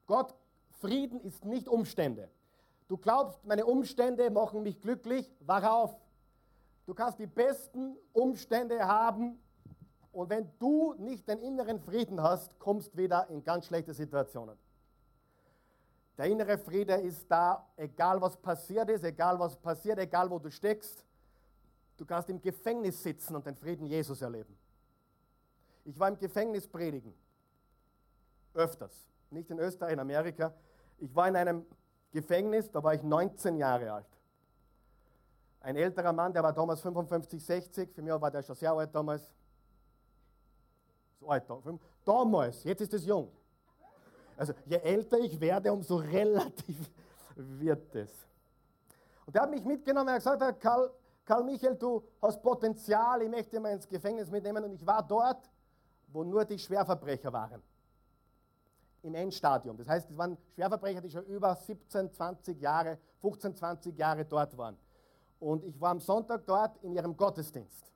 [0.06, 0.34] Gott,
[0.80, 2.28] Frieden ist nicht Umstände.
[2.88, 5.96] Du glaubst, meine Umstände machen mich glücklich, wach auf.
[6.86, 9.38] Du kannst die besten Umstände haben
[10.12, 14.56] und wenn du nicht den inneren Frieden hast, kommst wieder in ganz schlechte Situationen.
[16.16, 20.50] Der innere Friede ist da, egal was passiert ist, egal was passiert, egal wo du
[20.50, 21.04] steckst.
[21.96, 24.56] Du kannst im Gefängnis sitzen und den Frieden Jesus erleben.
[25.84, 27.14] Ich war im Gefängnis predigen.
[28.54, 29.06] Öfters.
[29.30, 30.54] Nicht in Österreich, in Amerika.
[30.98, 31.66] Ich war in einem
[32.10, 34.06] Gefängnis, da war ich 19 Jahre alt.
[35.60, 38.94] Ein älterer Mann, der war damals 55, 60, für mich war der schon sehr alt
[38.94, 39.32] damals.
[41.20, 41.44] So alt,
[42.04, 43.30] damals, jetzt ist es jung.
[44.36, 46.90] Also je älter ich werde, umso relativ
[47.34, 48.10] wird es.
[49.26, 50.90] Und der hat mich mitgenommen, er hat gesagt, Karl,
[51.24, 54.64] Karl Michael, du hast Potenzial, ich möchte mal ins Gefängnis mitnehmen.
[54.64, 55.50] Und ich war dort,
[56.06, 57.62] wo nur die Schwerverbrecher waren.
[59.02, 59.76] Im Endstadium.
[59.76, 64.56] Das heißt, es waren Schwerverbrecher, die schon über 17, 20 Jahre, 15, 20 Jahre dort
[64.56, 64.76] waren.
[65.38, 67.92] Und ich war am Sonntag dort in ihrem Gottesdienst.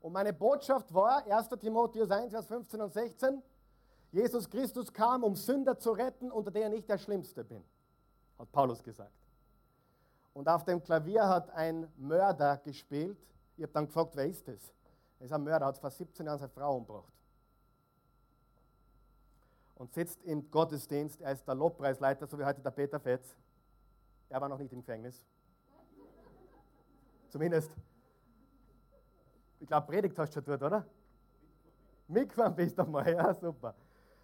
[0.00, 1.48] Und meine Botschaft war, 1.
[1.60, 3.42] Timotheus 1, Vers 15 und 16,
[4.10, 7.62] Jesus Christus kam, um Sünder zu retten, unter denen ich der Schlimmste bin,
[8.38, 9.12] hat Paulus gesagt.
[10.34, 13.18] Und auf dem Klavier hat ein Mörder gespielt.
[13.56, 14.72] Ich habe dann gefragt, wer ist das?
[15.20, 17.12] Er ist ein Mörder, hat vor 17 Jahren seine Frau umgebracht.
[19.82, 23.36] Und sitzt im Gottesdienst, er ist der Lobpreisleiter, so wie heute der Peter Fetz.
[24.28, 25.24] Er war noch nicht im Gefängnis.
[27.30, 27.68] Zumindest,
[29.58, 30.86] ich glaube, Predigt hast du schon dort, oder?
[32.06, 33.74] Mitgefahren bist du mal, ja, super.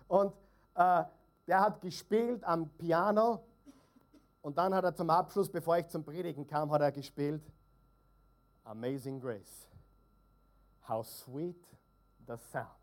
[0.06, 0.32] Und
[0.76, 1.02] äh,
[1.48, 3.42] der hat gespielt am Piano
[4.42, 7.42] und dann hat er zum Abschluss, bevor ich zum Predigen kam, hat er gespielt
[8.62, 9.66] Amazing Grace.
[10.88, 11.66] How sweet
[12.28, 12.77] the sound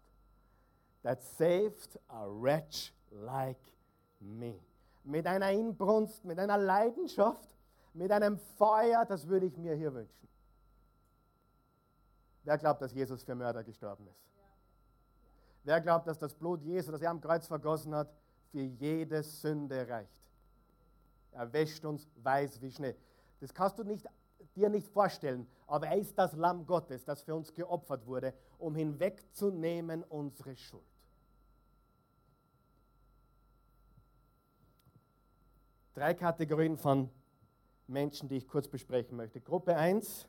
[1.06, 3.62] that saved a wretch like
[4.20, 4.60] me.
[5.06, 7.50] mit einer Inbrunst, mit einer Leidenschaft,
[7.94, 10.28] mit einem Feuer, das würde ich mir hier wünschen.
[12.44, 14.20] Wer glaubt, dass Jesus für Mörder gestorben ist?
[15.64, 18.10] Wer glaubt, dass das Blut Jesu, das er am Kreuz vergossen hat,
[18.52, 20.10] für jede Sünde reicht?
[21.32, 22.96] Er wäscht uns weiß wie Schnee.
[23.40, 24.06] Das kannst du nicht,
[24.56, 28.76] dir nicht vorstellen, aber er ist das Lamm Gottes, das für uns geopfert wurde, um
[28.76, 30.95] hinwegzunehmen unsere Schuld.
[35.96, 37.10] Drei Kategorien von
[37.88, 39.40] Menschen, die ich kurz besprechen möchte.
[39.40, 40.28] Gruppe 1,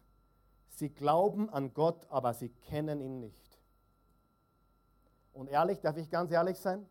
[0.69, 3.59] sie glauben an Gott, aber sie kennen ihn nicht.
[5.33, 6.87] Und ehrlich, darf ich ganz ehrlich sein?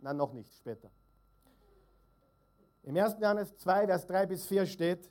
[0.00, 0.90] Nein, noch nicht, später.
[2.82, 3.16] Im 1.
[3.20, 5.10] Johannes 2, Vers 3 bis 4 steht,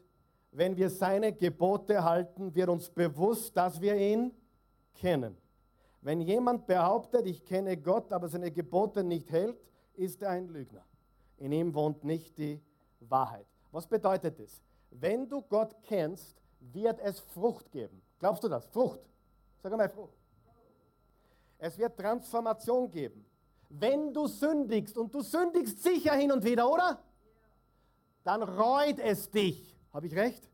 [0.52, 4.34] wenn wir seine Gebote halten, wird uns bewusst, dass wir ihn
[4.94, 5.38] kennen.
[6.02, 9.58] Wenn jemand behauptet, ich kenne Gott, aber seine Gebote nicht hält,
[9.94, 10.84] ist er ein Lügner.
[11.38, 12.62] In ihm wohnt nicht die
[13.00, 13.46] Wahrheit.
[13.72, 14.62] Was bedeutet das?
[14.90, 18.02] Wenn du Gott kennst, wird es Frucht geben.
[18.20, 18.66] Glaubst du das?
[18.68, 19.02] Frucht.
[19.62, 20.18] Sag einmal Frucht.
[21.58, 23.26] Es wird Transformation geben.
[23.70, 27.00] Wenn du sündigst, und du sündigst sicher hin und wieder, oder?
[28.24, 29.76] Dann reut es dich.
[29.92, 30.50] Habe ich recht?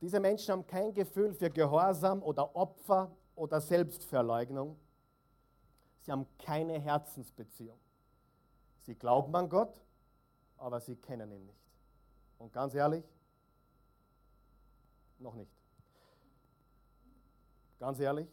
[0.00, 4.78] Diese Menschen haben kein Gefühl für Gehorsam oder Opfer oder Selbstverleugnung.
[6.06, 7.80] Sie haben keine Herzensbeziehung.
[8.82, 9.74] Sie glauben an Gott,
[10.56, 11.58] aber sie kennen ihn nicht.
[12.38, 13.02] Und ganz ehrlich,
[15.18, 15.50] noch nicht.
[17.80, 18.28] Ganz ehrlich,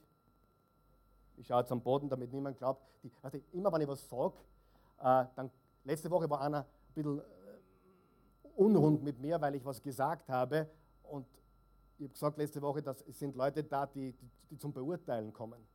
[1.36, 2.83] ich schaue jetzt am Boden, damit niemand glaubt.
[3.01, 4.36] Die, also immer wenn ich was sage,
[4.99, 5.49] äh, dann
[5.83, 7.23] letzte Woche war einer ein bisschen äh,
[8.55, 10.69] unrund mit mir, weil ich was gesagt habe.
[11.01, 11.25] Und
[11.97, 15.33] ich habe gesagt letzte Woche, dass es sind Leute da, die, die, die zum Beurteilen
[15.33, 15.72] kommen.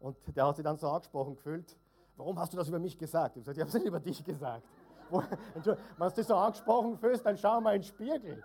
[0.00, 1.76] Und der hat sich dann so angesprochen gefühlt,
[2.16, 3.36] warum hast du das über mich gesagt?
[3.36, 4.64] Ich habe gesagt, ich habe es nicht über dich gesagt.
[5.10, 8.42] Wenn du dich so angesprochen fühlst, dann schau mal in den Spiegel.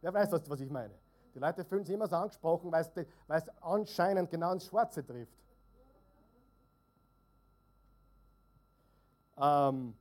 [0.00, 0.94] Wer weiß, was, was ich meine.
[1.34, 2.84] Die Leute fühlen sich immer so angesprochen, weil
[3.28, 5.32] es anscheinend genau ins Schwarze trifft.
[9.38, 9.94] Ähm,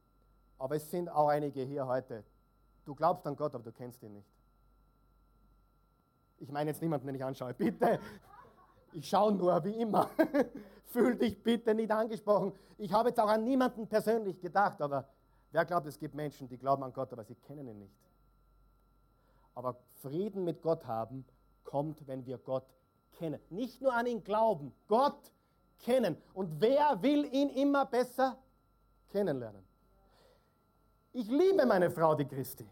[0.57, 2.23] aber es sind auch einige hier heute.
[2.83, 4.27] Du glaubst an Gott, aber du kennst ihn nicht.
[6.39, 7.53] Ich meine jetzt niemanden, den ich anschaue.
[7.53, 7.99] Bitte,
[8.93, 10.09] ich schaue nur, wie immer.
[10.85, 12.53] Fühl dich bitte nicht angesprochen.
[12.77, 15.07] Ich habe jetzt auch an niemanden persönlich gedacht, aber
[15.51, 17.93] wer glaubt, es gibt Menschen, die glauben an Gott, aber sie kennen ihn nicht.
[19.53, 21.25] Aber Frieden mit Gott haben
[21.63, 22.65] kommt, wenn wir Gott
[23.17, 23.39] kennen.
[23.49, 25.31] Nicht nur an ihn glauben, Gott
[25.79, 26.17] kennen.
[26.33, 28.37] Und wer will ihn immer besser
[29.11, 29.63] kennenlernen?
[31.13, 32.67] Ich liebe meine Frau, die Christi.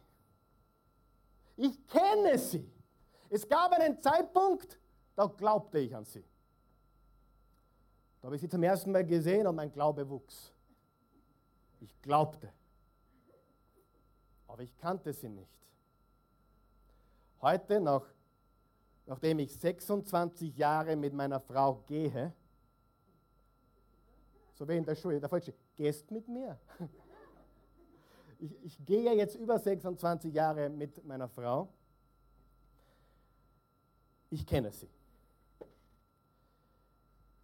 [1.55, 2.71] Ich kenne sie.
[3.29, 4.79] Es gab einen Zeitpunkt,
[5.17, 6.23] da glaubte ich an sie.
[8.21, 10.53] Da habe ich sie zum ersten Mal gesehen und mein Glaube wuchs.
[11.79, 12.53] Ich glaubte.
[14.47, 15.51] Aber ich kannte sie nicht.
[17.41, 18.05] Heute, nach,
[19.07, 22.31] nachdem ich 26 Jahre mit meiner Frau gehe,
[24.53, 26.57] so wie in der Schule, da steht, gehst mit mir.
[28.39, 31.69] Ich, ich gehe jetzt über 26 Jahre mit meiner Frau.
[34.29, 34.87] Ich kenne sie.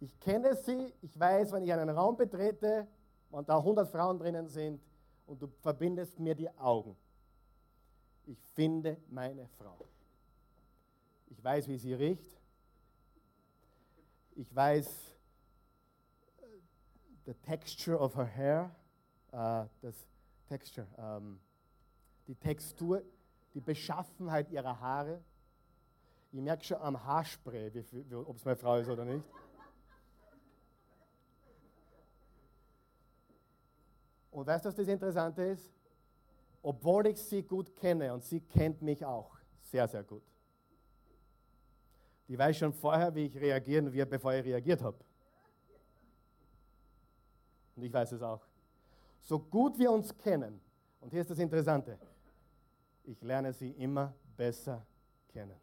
[0.04, 2.86] Ich kenne sie, ich weiß, wenn ich einen Raum betrete
[3.30, 4.78] und da 100 Frauen drinnen sind
[5.26, 6.94] und du verbindest mir die Augen.
[8.26, 9.78] Ich finde meine Frau.
[11.30, 12.38] Ich weiß, wie sie riecht.
[14.36, 14.86] Ich weiß
[16.42, 16.46] uh,
[17.24, 18.76] the texture of her hair,
[19.32, 19.94] uh, das
[20.50, 21.40] Texture, um,
[22.26, 23.02] die Textur,
[23.54, 25.24] die Beschaffenheit ihrer Haare.
[26.30, 27.72] Ich merke schon am Haarspray,
[28.12, 29.24] ob es meine Frau ist oder nicht.
[34.34, 35.72] Und weißt du, was das Interessante ist?
[36.60, 40.24] Obwohl ich sie gut kenne und sie kennt mich auch sehr, sehr gut.
[42.26, 44.98] Die weiß schon vorher, wie ich reagieren werde, bevor ich reagiert habe.
[47.76, 48.40] Und ich weiß es auch.
[49.22, 50.60] So gut wir uns kennen,
[51.00, 51.96] und hier ist das Interessante,
[53.04, 54.84] ich lerne sie immer besser
[55.28, 55.60] kennen.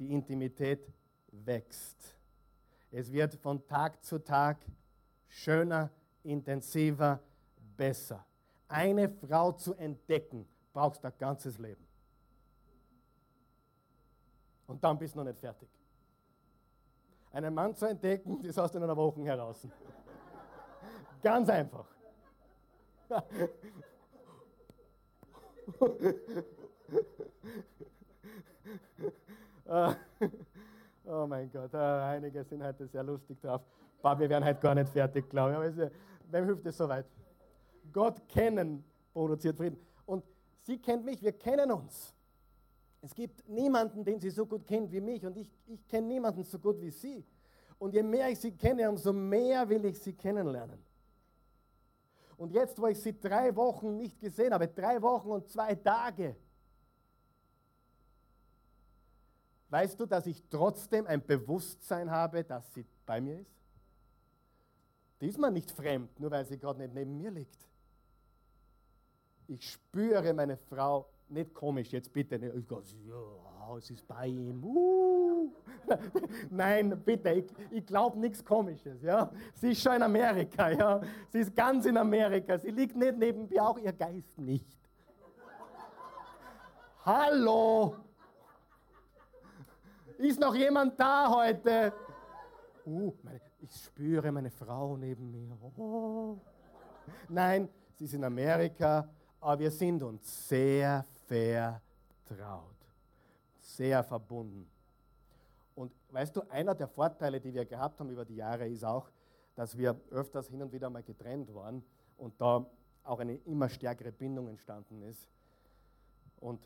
[0.00, 0.92] Die Intimität
[1.30, 2.16] wächst.
[2.90, 4.58] Es wird von Tag zu Tag
[5.28, 5.90] schöner,
[6.22, 7.20] intensiver,
[7.80, 8.22] besser.
[8.68, 11.86] Eine Frau zu entdecken, brauchst du ein ganzes Leben.
[14.66, 15.68] Und dann bist du noch nicht fertig.
[17.32, 19.66] Einen Mann zu entdecken, das hast du in einer Woche heraus.
[21.22, 21.86] Ganz einfach.
[31.04, 33.62] Oh mein Gott, einige sind heute sehr lustig drauf.
[34.02, 35.80] Wir werden heute gar nicht fertig, glaube ich.
[35.80, 35.90] Aber
[36.30, 37.06] wem hilft es so weit?
[37.92, 39.78] Gott kennen produziert Frieden.
[40.06, 40.24] Und
[40.62, 42.14] sie kennt mich, wir kennen uns.
[43.02, 46.44] Es gibt niemanden, den sie so gut kennt wie mich und ich, ich kenne niemanden
[46.44, 47.24] so gut wie sie.
[47.78, 50.84] Und je mehr ich sie kenne, umso mehr will ich sie kennenlernen.
[52.36, 56.36] Und jetzt, wo ich sie drei Wochen nicht gesehen habe, drei Wochen und zwei Tage,
[59.70, 63.60] weißt du, dass ich trotzdem ein Bewusstsein habe, dass sie bei mir ist?
[65.20, 67.69] Die ist mir nicht fremd, nur weil sie gerade nicht neben mir liegt.
[69.50, 74.28] Ich spüre meine Frau, nicht komisch, jetzt bitte, nicht, ich go, ja, es ist bei
[74.28, 74.62] ihm.
[74.62, 75.50] Uh.
[76.50, 79.02] Nein, bitte, ich, ich glaube nichts Komisches.
[79.02, 79.28] Ja?
[79.54, 81.00] Sie ist schon in Amerika, ja?
[81.30, 84.78] sie ist ganz in Amerika, sie liegt nicht neben mir, auch ihr Geist nicht.
[87.04, 87.96] Hallo!
[90.18, 91.92] Ist noch jemand da heute?
[92.86, 95.58] Uh, meine, ich spüre meine Frau neben mir.
[95.76, 96.38] Oh.
[97.28, 99.08] Nein, sie ist in Amerika,
[99.40, 102.76] aber wir sind uns sehr vertraut,
[103.60, 104.68] sehr verbunden.
[105.74, 109.08] Und weißt du, einer der Vorteile, die wir gehabt haben über die Jahre, ist auch,
[109.54, 111.82] dass wir öfters hin und wieder mal getrennt waren
[112.18, 112.66] und da
[113.04, 115.28] auch eine immer stärkere Bindung entstanden ist.
[116.38, 116.60] Und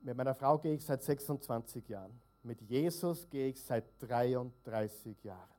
[0.00, 2.12] mit meiner Frau gehe ich seit 26 Jahren.
[2.42, 5.57] Mit Jesus gehe ich seit 33 Jahren.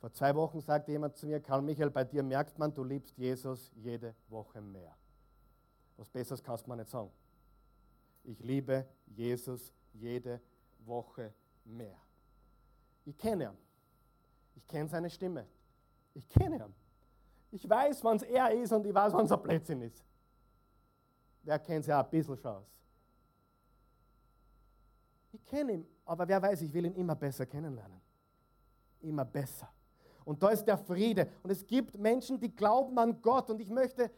[0.00, 3.16] Vor zwei Wochen sagte jemand zu mir, Karl Michael, bei dir merkt man, du liebst
[3.16, 4.94] Jesus jede Woche mehr.
[5.96, 7.10] Was Besseres kannst du mir nicht sagen.
[8.24, 10.40] Ich liebe Jesus jede
[10.80, 11.32] Woche
[11.64, 11.96] mehr.
[13.04, 13.58] Ich kenne ihn.
[14.54, 15.46] Ich kenne seine Stimme.
[16.12, 16.74] Ich kenne ihn.
[17.52, 20.04] Ich weiß, wann es er ist und ich weiß, wann es ein Blödsinn ist.
[21.42, 22.66] Wer kennt es ja ein bisschen schon aus?
[25.32, 28.00] Ich kenne ihn, aber wer weiß, ich will ihn immer besser kennenlernen.
[29.00, 29.68] Immer besser.
[30.26, 31.28] Und da ist der Friede.
[31.44, 33.48] Und es gibt Menschen, die glauben an Gott.
[33.48, 34.10] Und ich möchte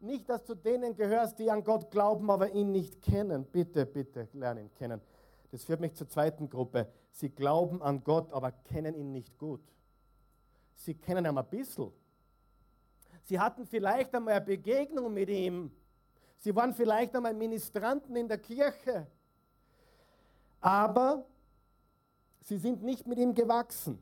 [0.00, 3.44] nicht, dass du denen gehörst, die an Gott glauben, aber ihn nicht kennen.
[3.44, 5.02] Bitte, bitte, lerne ihn kennen.
[5.52, 6.88] Das führt mich zur zweiten Gruppe.
[7.12, 9.60] Sie glauben an Gott, aber kennen ihn nicht gut.
[10.76, 11.92] Sie kennen ihn ein bisschen.
[13.24, 15.70] Sie hatten vielleicht einmal eine Begegnung mit ihm.
[16.38, 19.06] Sie waren vielleicht einmal Ministranten in der Kirche.
[20.62, 21.26] Aber
[22.40, 24.00] sie sind nicht mit ihm gewachsen.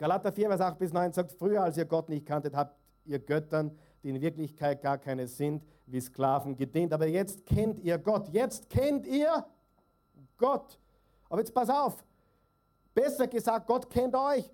[0.00, 2.74] Galater 4, Vers 8 bis 9 sagt, früher als ihr Gott nicht kanntet, habt
[3.04, 6.94] ihr Göttern, die in Wirklichkeit gar keine sind, wie Sklaven gedient.
[6.94, 8.30] Aber jetzt kennt ihr Gott.
[8.30, 9.44] Jetzt kennt ihr
[10.38, 10.78] Gott.
[11.28, 12.02] Aber jetzt pass auf.
[12.94, 14.50] Besser gesagt, Gott kennt euch.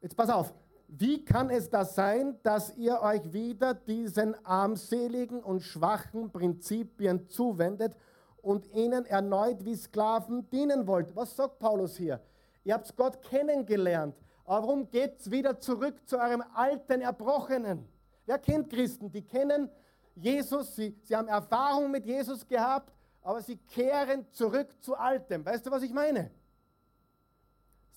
[0.00, 0.52] Jetzt pass auf.
[0.88, 7.94] Wie kann es das sein, dass ihr euch wieder diesen armseligen und schwachen Prinzipien zuwendet
[8.42, 11.14] und ihnen erneut wie Sklaven dienen wollt?
[11.14, 12.20] Was sagt Paulus hier?
[12.64, 14.16] Ihr habt Gott kennengelernt.
[14.50, 17.86] Warum geht es wieder zurück zu eurem alten Erbrochenen?
[18.26, 19.08] Wer kennt Christen?
[19.08, 19.70] Die kennen
[20.16, 22.92] Jesus, sie, sie haben Erfahrung mit Jesus gehabt,
[23.22, 25.44] aber sie kehren zurück zu Altem.
[25.44, 26.32] Weißt du, was ich meine?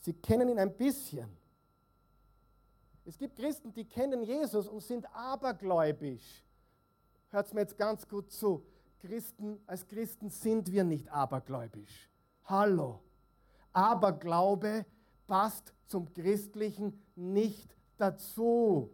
[0.03, 1.27] Sie kennen ihn ein bisschen.
[3.03, 6.45] Es gibt Christen, die kennen Jesus und sind abergläubisch.
[7.31, 8.63] Hört es mir jetzt ganz gut zu.
[8.99, 12.11] Christen, als Christen sind wir nicht abergläubisch.
[12.43, 12.99] Hallo.
[13.71, 14.85] Aberglaube
[15.27, 18.89] passt zum Christlichen nicht dazu.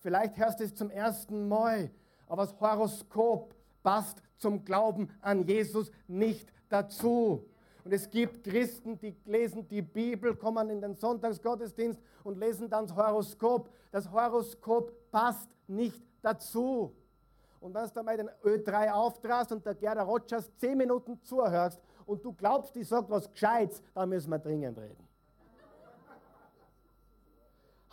[0.00, 1.90] Vielleicht hörst du es zum ersten Mal,
[2.26, 7.44] aber das Horoskop passt zum Glauben an Jesus nicht dazu.
[7.84, 12.86] Und es gibt Christen, die lesen die Bibel, kommen in den Sonntagsgottesdienst und lesen dann
[12.86, 13.70] das Horoskop.
[13.92, 16.92] Das Horoskop passt nicht dazu.
[17.60, 22.24] Und wenn du mal den Ö3 auftrast und der Gerda Rogers zehn Minuten zuhörst und
[22.24, 25.05] du glaubst, die sagt was Gescheites, dann müssen wir dringend reden.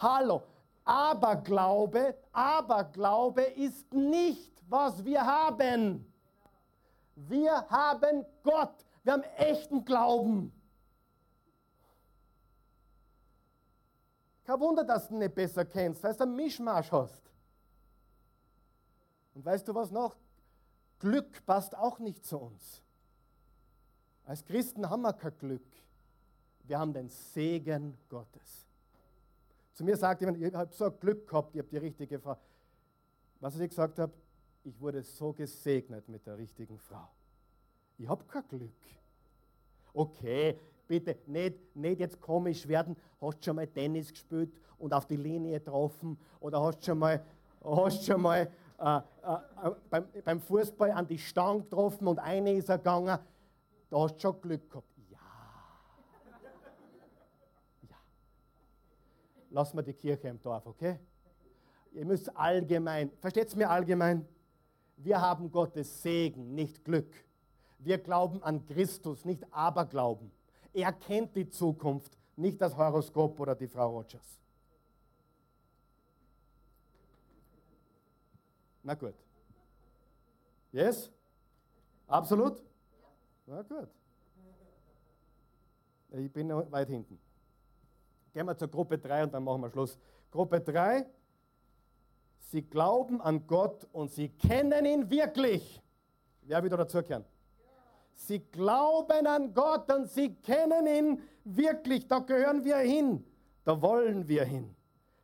[0.04, 0.44] Hallo,
[0.84, 6.06] Aberglaube, Aberglaube ist nicht, was wir haben.
[7.16, 8.86] Wir haben Gott.
[9.02, 10.52] Wir haben echten Glauben.
[14.44, 17.22] Kein Wunder, dass du ihn nicht besser kennst, weil du einen Mischmasch hast.
[19.34, 20.18] Und weißt du was noch?
[21.00, 22.82] Glück passt auch nicht zu uns.
[24.26, 25.66] Als Christen haben wir kein Glück.
[26.66, 28.68] Wir haben den Segen Gottes.
[29.74, 32.38] Zu mir sagt jemand, ich habe so Glück gehabt, ich habe die richtige Frau.
[33.40, 34.14] Was ich gesagt habe,
[34.64, 37.08] ich wurde so gesegnet mit der richtigen Frau.
[37.98, 38.72] Ich habe kein Glück.
[39.94, 40.58] Okay,
[40.88, 42.96] bitte nicht, nicht jetzt komisch werden.
[43.20, 46.18] Hast schon mal Tennis gespielt und auf die Linie getroffen?
[46.40, 47.24] Oder hast schon mal,
[47.64, 48.50] hast schon mal
[48.80, 49.02] äh, äh,
[49.90, 53.20] beim, beim Fußball an die Stange getroffen und eine ist er gegangen?
[53.90, 54.88] Da hast du schon Glück gehabt.
[55.12, 55.20] Ja.
[59.54, 61.00] Lassen wir die Kirche im Dorf, okay?
[61.94, 64.28] Ihr müsst allgemein, versteht es mir allgemein?
[64.98, 67.14] Wir haben Gottes Segen, nicht Glück.
[67.78, 70.32] Wir glauben an Christus, nicht Aberglauben.
[70.74, 74.40] Er kennt die Zukunft, nicht das Horoskop oder die Frau Rogers.
[78.82, 79.14] Na gut.
[80.72, 81.12] Yes?
[82.08, 82.64] Absolut?
[83.46, 83.90] Na gut.
[86.12, 87.20] Ich bin weit hinten.
[88.34, 89.98] Gehen wir zur Gruppe 3 und dann machen wir Schluss.
[90.32, 91.06] Gruppe 3.
[92.40, 95.82] Sie glauben an Gott und sie kennen ihn wirklich.
[96.42, 97.26] Wer wieder dazugehören?
[98.16, 102.08] Sie glauben an Gott und sie kennen ihn wirklich.
[102.08, 103.24] Da gehören wir hin.
[103.64, 104.76] Da wollen wir hin.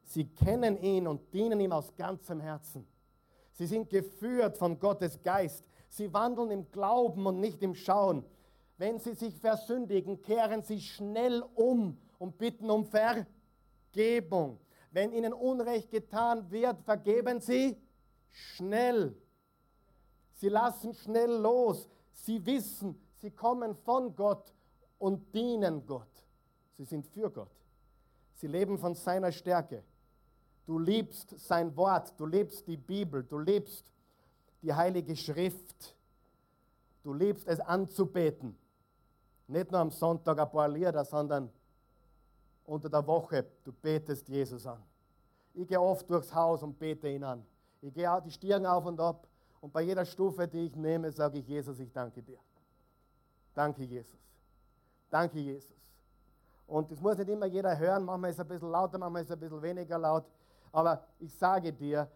[0.03, 2.87] Sie kennen ihn und dienen ihm aus ganzem Herzen.
[3.53, 5.65] Sie sind geführt von Gottes Geist.
[5.87, 8.23] Sie wandeln im Glauben und nicht im Schauen.
[8.77, 14.59] Wenn sie sich versündigen, kehren sie schnell um und bitten um Vergebung.
[14.91, 17.75] Wenn ihnen Unrecht getan wird, vergeben sie
[18.29, 19.15] schnell.
[20.33, 21.89] Sie lassen schnell los.
[22.11, 24.53] Sie wissen, sie kommen von Gott
[24.99, 26.07] und dienen Gott.
[26.77, 27.51] Sie sind für Gott.
[28.35, 29.83] Sie leben von seiner Stärke.
[30.65, 33.91] Du liebst sein Wort, du liebst die Bibel, du liebst
[34.61, 35.95] die Heilige Schrift.
[37.03, 38.57] Du liebst es anzubeten.
[39.47, 41.49] Nicht nur am Sonntag ein paar Lieder, sondern
[42.69, 44.81] unter der Woche, du betest Jesus an.
[45.53, 47.43] Ich gehe oft durchs Haus und bete ihn an.
[47.81, 49.27] Ich gehe die Stirn auf und ab
[49.61, 52.37] und bei jeder Stufe, die ich nehme, sage ich Jesus, ich danke dir.
[53.53, 54.19] Danke, Jesus.
[55.09, 55.75] Danke, Jesus.
[56.67, 59.29] Und das muss nicht immer jeder hören, manchmal ist es ein bisschen lauter, manchmal ist
[59.29, 60.25] es ein bisschen weniger laut.
[60.71, 62.07] Aber ich sage dir,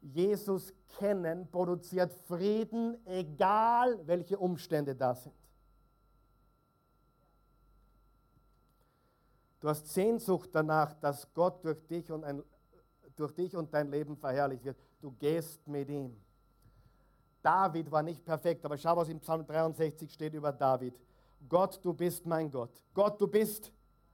[0.00, 5.34] Jesus kennen produziert Frieden, egal welche Umstände da sind.
[9.66, 12.40] Du hast Sehnsucht danach, dass Gott durch dich und, ein,
[13.16, 14.76] durch dich und dein Leben verherrlicht wird.
[15.00, 16.16] Du gehst mit ihm.
[17.42, 20.94] David war nicht perfekt, aber schau, was im Psalm 63 steht über David.
[21.48, 22.80] Gott, du bist mein Gott.
[22.94, 23.72] Gott, du bist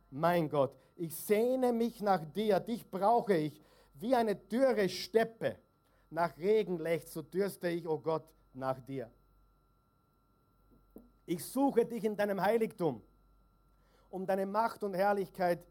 [0.09, 0.75] mein Gott.
[0.97, 2.59] Ich sehne mich nach dir.
[2.59, 3.61] Dich brauche ich.
[3.93, 5.59] Wie eine dürre Steppe
[6.09, 8.25] nach Regen lechzt, so dürste ich, o oh Gott,
[8.55, 9.11] nach dir.
[11.27, 13.03] Ich suche dich in deinem Heiligtum,
[14.13, 15.65] um deine Macht und Herrlichkeit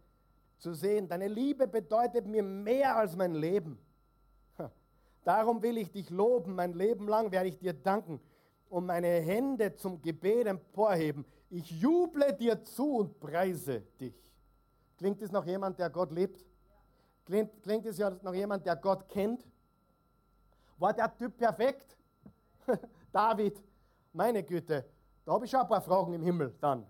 [0.57, 1.07] zu sehen.
[1.07, 3.77] Deine Liebe bedeutet mir mehr als mein Leben.
[5.23, 8.19] Darum will ich dich loben, mein Leben lang werde ich dir danken
[8.69, 11.25] und meine Hände zum Gebet emporheben.
[11.49, 14.15] Ich juble dir zu und preise dich.
[14.97, 16.43] Klingt es noch jemand, der Gott liebt?
[17.25, 19.45] Klingt, klingt es noch jemand, der Gott kennt?
[20.79, 21.95] War der Typ perfekt?
[23.11, 23.61] David,
[24.13, 24.85] meine Güte,
[25.23, 26.85] da habe ich schon ein paar Fragen im Himmel dann.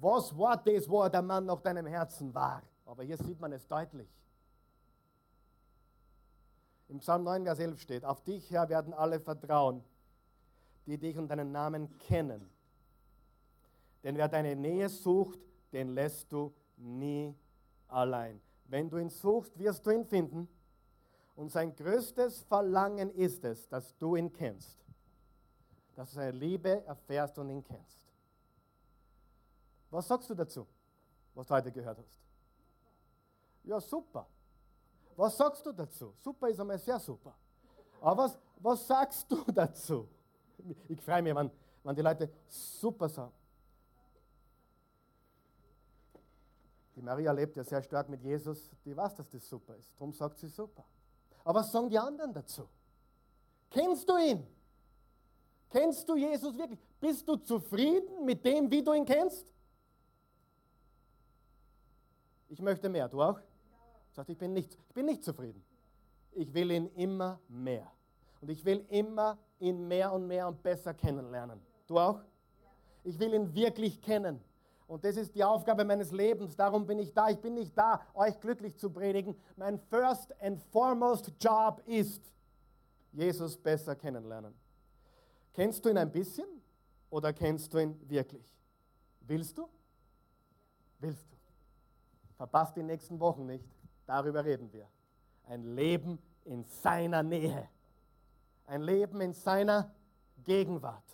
[0.00, 2.62] Was war das, wo er der Mann nach deinem Herzen war?
[2.86, 4.08] Aber hier sieht man es deutlich.
[6.88, 9.82] Im Psalm 9, Vers 11 steht, auf dich, Herr, werden alle vertrauen,
[10.86, 12.50] die dich und deinen Namen kennen.
[14.02, 15.38] Denn wer deine Nähe sucht,
[15.72, 17.34] den lässt du nie
[17.88, 18.40] allein.
[18.66, 20.48] Wenn du ihn suchst, wirst du ihn finden.
[21.34, 24.84] Und sein größtes Verlangen ist es, dass du ihn kennst.
[25.94, 28.01] Dass du seine Liebe erfährst und ihn kennst.
[29.92, 30.66] Was sagst du dazu,
[31.34, 32.18] was du heute gehört hast?
[33.62, 34.26] Ja, super.
[35.14, 36.14] Was sagst du dazu?
[36.16, 37.34] Super ist einmal sehr super.
[38.00, 40.08] Aber was, was sagst du dazu?
[40.88, 41.50] Ich freue mich, wenn,
[41.84, 43.32] wenn die Leute super sagen.
[46.96, 49.92] Die Maria lebt ja sehr stark mit Jesus, die weiß, dass das super ist.
[49.94, 50.86] Darum sagt sie super.
[51.44, 52.66] Aber was sagen die anderen dazu?
[53.68, 54.46] Kennst du ihn?
[55.68, 56.80] Kennst du Jesus wirklich?
[56.98, 59.52] Bist du zufrieden mit dem, wie du ihn kennst?
[62.52, 63.08] Ich möchte mehr.
[63.08, 63.40] Du auch?
[64.10, 65.64] Sagt, ich bin nicht, ich bin nicht zufrieden.
[66.32, 67.90] Ich will ihn immer mehr.
[68.42, 71.62] Und ich will immer ihn mehr und mehr und besser kennenlernen.
[71.86, 72.20] Du auch?
[73.04, 74.38] Ich will ihn wirklich kennen.
[74.86, 76.54] Und das ist die Aufgabe meines Lebens.
[76.54, 77.30] Darum bin ich da.
[77.30, 79.34] Ich bin nicht da, euch glücklich zu predigen.
[79.56, 82.20] Mein first and foremost Job ist,
[83.12, 84.52] Jesus besser kennenlernen.
[85.54, 86.48] Kennst du ihn ein bisschen
[87.08, 88.44] oder kennst du ihn wirklich?
[89.22, 89.66] Willst du?
[90.98, 91.41] Willst du?
[92.42, 93.64] Verpasst die nächsten Wochen nicht.
[94.04, 94.88] Darüber reden wir.
[95.46, 97.68] Ein Leben in seiner Nähe.
[98.66, 99.94] Ein Leben in seiner
[100.42, 101.04] Gegenwart.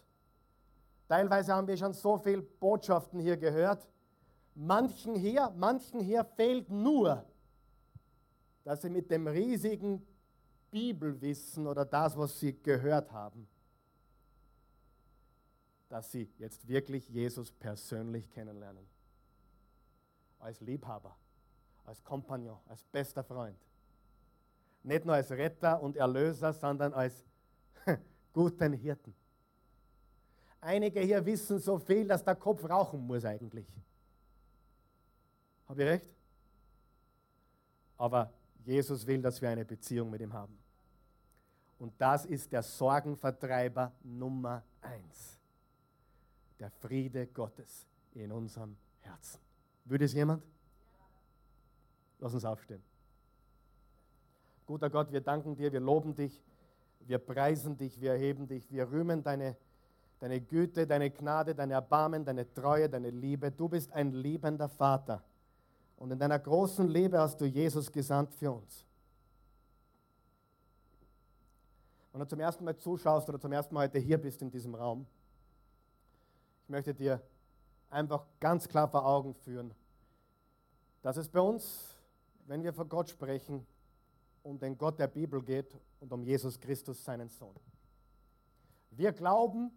[1.06, 3.86] Teilweise haben wir schon so viele Botschaften hier gehört.
[4.54, 7.22] Manchen hier, manchen hier fehlt nur,
[8.64, 10.02] dass sie mit dem riesigen
[10.70, 13.46] Bibelwissen oder das, was sie gehört haben,
[15.90, 18.88] dass sie jetzt wirklich Jesus persönlich kennenlernen.
[20.38, 21.16] Als Liebhaber,
[21.84, 23.58] als Kompagnon, als bester Freund.
[24.82, 27.24] Nicht nur als Retter und Erlöser, sondern als
[28.32, 29.14] guten Hirten.
[30.60, 33.66] Einige hier wissen so viel, dass der Kopf rauchen muss eigentlich.
[35.68, 36.10] Habe ich recht?
[37.96, 38.32] Aber
[38.64, 40.58] Jesus will, dass wir eine Beziehung mit ihm haben.
[41.78, 45.38] Und das ist der Sorgenvertreiber Nummer eins.
[46.58, 49.47] Der Friede Gottes in unserem Herzen.
[49.88, 50.42] Würde es jemand?
[52.18, 52.82] Lass uns aufstehen.
[54.66, 56.42] Guter Gott, wir danken dir, wir loben dich,
[57.00, 59.56] wir preisen dich, wir erheben dich, wir rühmen deine,
[60.20, 63.50] deine Güte, deine Gnade, deine Erbarmen, deine Treue, deine Liebe.
[63.50, 65.22] Du bist ein liebender Vater.
[65.96, 68.84] Und in deiner großen Liebe hast du Jesus gesandt für uns.
[72.12, 74.74] Wenn du zum ersten Mal zuschaust oder zum ersten Mal heute hier bist in diesem
[74.74, 75.06] Raum,
[76.64, 77.22] ich möchte dir
[77.90, 79.74] einfach ganz klar vor Augen führen,
[81.02, 81.96] dass es bei uns,
[82.46, 83.66] wenn wir von Gott sprechen,
[84.42, 87.54] um den Gott der Bibel geht und um Jesus Christus, seinen Sohn.
[88.90, 89.70] Wir glauben,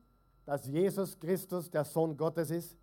[0.46, 2.78] dass Jesus Christus der Sohn Gottes ist.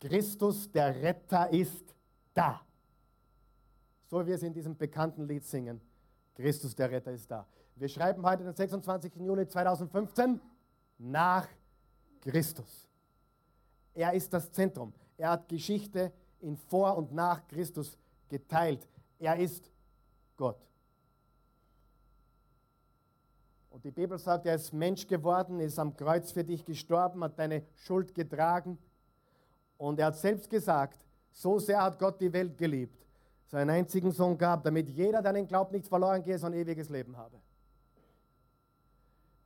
[0.00, 1.94] Christus, der Retter, ist
[2.34, 2.60] da.
[4.06, 5.80] So wie wir es in diesem bekannten Lied singen.
[6.34, 7.46] Christus, der Retter, ist da.
[7.76, 9.14] Wir schreiben heute den 26.
[9.16, 10.40] Juli 2015
[10.98, 11.48] nach
[12.20, 12.88] Christus.
[13.94, 14.92] Er ist das Zentrum.
[15.16, 17.96] Er hat Geschichte in vor und nach Christus
[18.28, 18.86] geteilt.
[19.18, 19.70] Er ist
[20.36, 20.58] Gott.
[23.70, 27.38] Und die Bibel sagt, er ist Mensch geworden, ist am Kreuz für dich gestorben, hat
[27.38, 28.78] deine Schuld getragen.
[29.78, 33.06] Und er hat selbst gesagt, so sehr hat Gott die Welt geliebt,
[33.46, 36.88] seinen einzigen Sohn gab, damit jeder, der an ihn glaubt, nicht verloren gehe, sondern ewiges
[36.90, 37.40] Leben habe.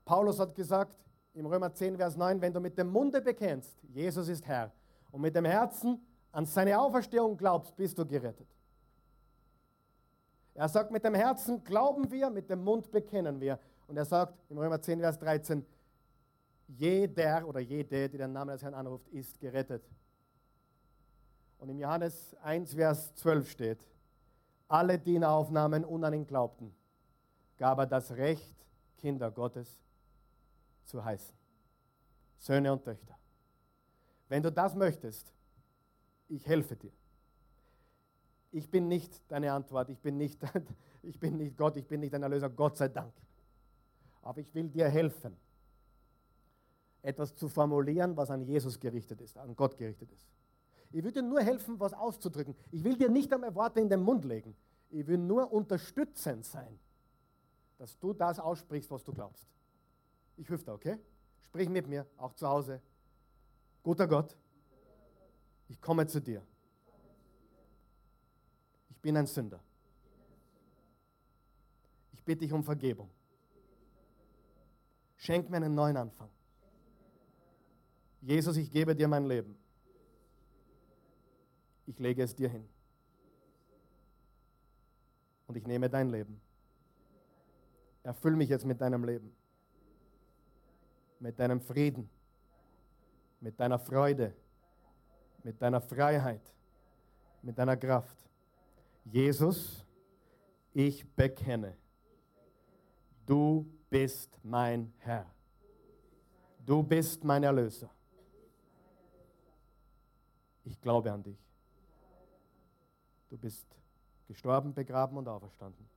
[0.05, 0.95] Paulus hat gesagt,
[1.37, 4.73] im Römer 10, Vers 9, wenn du mit dem Munde bekennst, Jesus ist Herr,
[5.13, 6.01] und mit dem Herzen
[6.33, 8.49] an seine Auferstehung glaubst, bist du gerettet.
[10.55, 13.59] Er sagt, mit dem Herzen glauben wir, mit dem Mund bekennen wir.
[13.87, 15.65] Und er sagt im Römer 10, Vers 13,
[16.69, 19.85] jeder oder jede, die den Namen des Herrn anruft, ist gerettet.
[21.59, 23.87] Und im Johannes 1, Vers 12 steht,
[24.69, 26.75] alle, die ihn aufnahmen und an ihn glaubten,
[27.59, 28.57] gab er das Recht,
[28.97, 29.86] Kinder Gottes
[30.87, 31.35] zu heißen.
[32.39, 33.17] Söhne und Töchter.
[34.29, 35.33] Wenn du das möchtest,
[36.29, 36.93] ich helfe dir.
[38.51, 40.41] Ich bin nicht deine Antwort, ich bin nicht,
[41.03, 43.13] ich bin nicht Gott, ich bin nicht dein Erlöser, Gott sei Dank.
[44.23, 45.37] Aber ich will dir helfen,
[47.03, 50.27] etwas zu formulieren, was an Jesus gerichtet ist, an Gott gerichtet ist.
[50.91, 52.57] Ich will dir nur helfen, was auszudrücken.
[52.71, 54.57] Ich will dir nicht einmal Worte in den Mund legen.
[54.89, 56.79] Ich will nur unterstützend sein,
[57.77, 59.47] dass du das aussprichst, was du glaubst.
[60.37, 60.99] Ich hüfte, okay?
[61.41, 62.81] Sprich mit mir, auch zu Hause.
[63.83, 64.37] Guter Gott,
[65.69, 66.43] ich komme zu dir.
[68.91, 69.61] Ich bin ein Sünder.
[72.13, 73.11] Ich bitte dich um Vergebung.
[75.17, 76.29] Schenk mir einen neuen Anfang.
[78.21, 79.57] Jesus, ich gebe dir mein Leben.
[81.87, 82.69] Ich lege es dir hin.
[85.47, 86.41] Und ich nehme dein Leben.
[88.03, 89.35] Erfüll mich jetzt mit deinem Leben
[91.19, 92.09] mit deinem Frieden,
[93.41, 94.35] mit deiner Freude,
[95.43, 96.55] mit deiner Freiheit,
[97.43, 98.17] mit deiner Kraft.
[99.05, 99.85] Jesus,
[100.73, 101.77] ich bekenne,
[103.25, 105.27] du bist mein Herr.
[106.65, 107.89] Du bist mein Erlöser.
[110.65, 111.39] Ich glaube an dich.
[113.29, 113.67] Du bist
[114.27, 115.89] gestorben, begraben und auferstanden.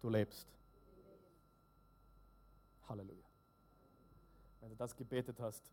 [0.00, 0.48] Du lebst.
[2.88, 3.21] Halleluja.
[4.62, 5.72] Wenn du das gebetet hast,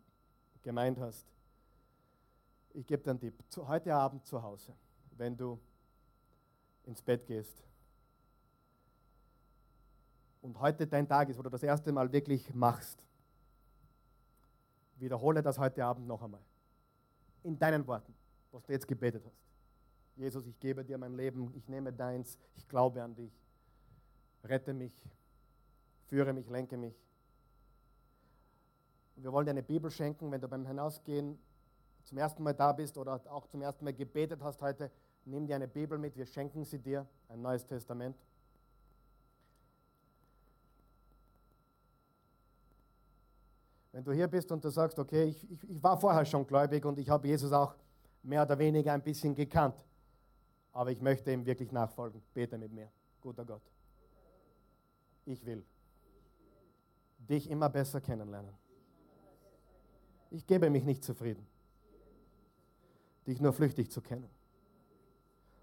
[0.63, 1.23] gemeint hast,
[2.73, 3.35] ich gebe dir einen Tipp.
[3.55, 4.73] Heute Abend zu Hause,
[5.11, 5.59] wenn du
[6.85, 7.63] ins Bett gehst
[10.41, 13.05] und heute dein Tag ist, wo du das erste Mal wirklich machst,
[14.97, 16.41] wiederhole das heute Abend noch einmal.
[17.43, 18.15] In deinen Worten,
[18.51, 19.39] was du jetzt gebetet hast.
[20.15, 23.31] Jesus, ich gebe dir mein Leben, ich nehme deins, ich glaube an dich.
[24.43, 25.05] Rette mich,
[26.07, 26.95] führe mich, lenke mich.
[29.21, 31.37] Wir wollen dir eine Bibel schenken, wenn du beim Hinausgehen
[32.03, 34.89] zum ersten Mal da bist oder auch zum ersten Mal gebetet hast heute,
[35.25, 38.15] nimm dir eine Bibel mit, wir schenken sie dir, ein neues Testament.
[43.91, 46.85] Wenn du hier bist und du sagst, okay, ich, ich, ich war vorher schon gläubig
[46.85, 47.75] und ich habe Jesus auch
[48.23, 49.85] mehr oder weniger ein bisschen gekannt,
[50.71, 52.89] aber ich möchte ihm wirklich nachfolgen, bete mit mir,
[53.19, 53.63] guter Gott.
[55.25, 55.65] Ich will
[57.17, 58.68] dich immer besser kennenlernen.
[60.31, 61.45] Ich gebe mich nicht zufrieden,
[63.25, 64.29] dich nur flüchtig zu kennen.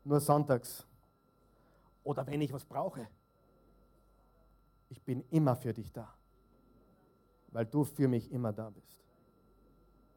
[0.04, 0.86] nur sonntags.
[2.04, 3.08] Oder wenn ich was brauche.
[4.88, 6.14] Ich bin immer für dich da,
[7.48, 8.96] weil du für mich immer da bist.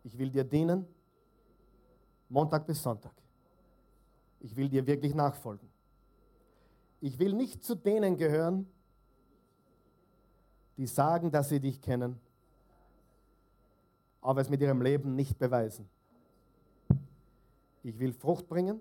[0.03, 0.85] Ich will dir dienen,
[2.29, 3.13] Montag bis Sonntag.
[4.39, 5.67] Ich will dir wirklich nachfolgen.
[7.01, 8.67] Ich will nicht zu denen gehören,
[10.77, 12.19] die sagen, dass sie dich kennen,
[14.29, 15.89] aber es mit ihrem Leben nicht beweisen.
[17.81, 18.79] Ich will Frucht bringen.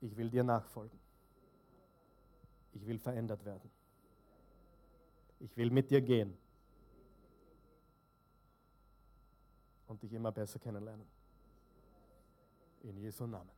[0.00, 0.98] Ich will dir nachfolgen.
[2.72, 3.70] Ich will verändert werden.
[5.40, 6.34] Ich will mit dir gehen
[9.86, 11.06] und dich immer besser kennenlernen.
[12.84, 13.50] In Jesu Namen.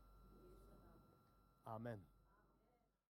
[1.67, 2.14] Amen.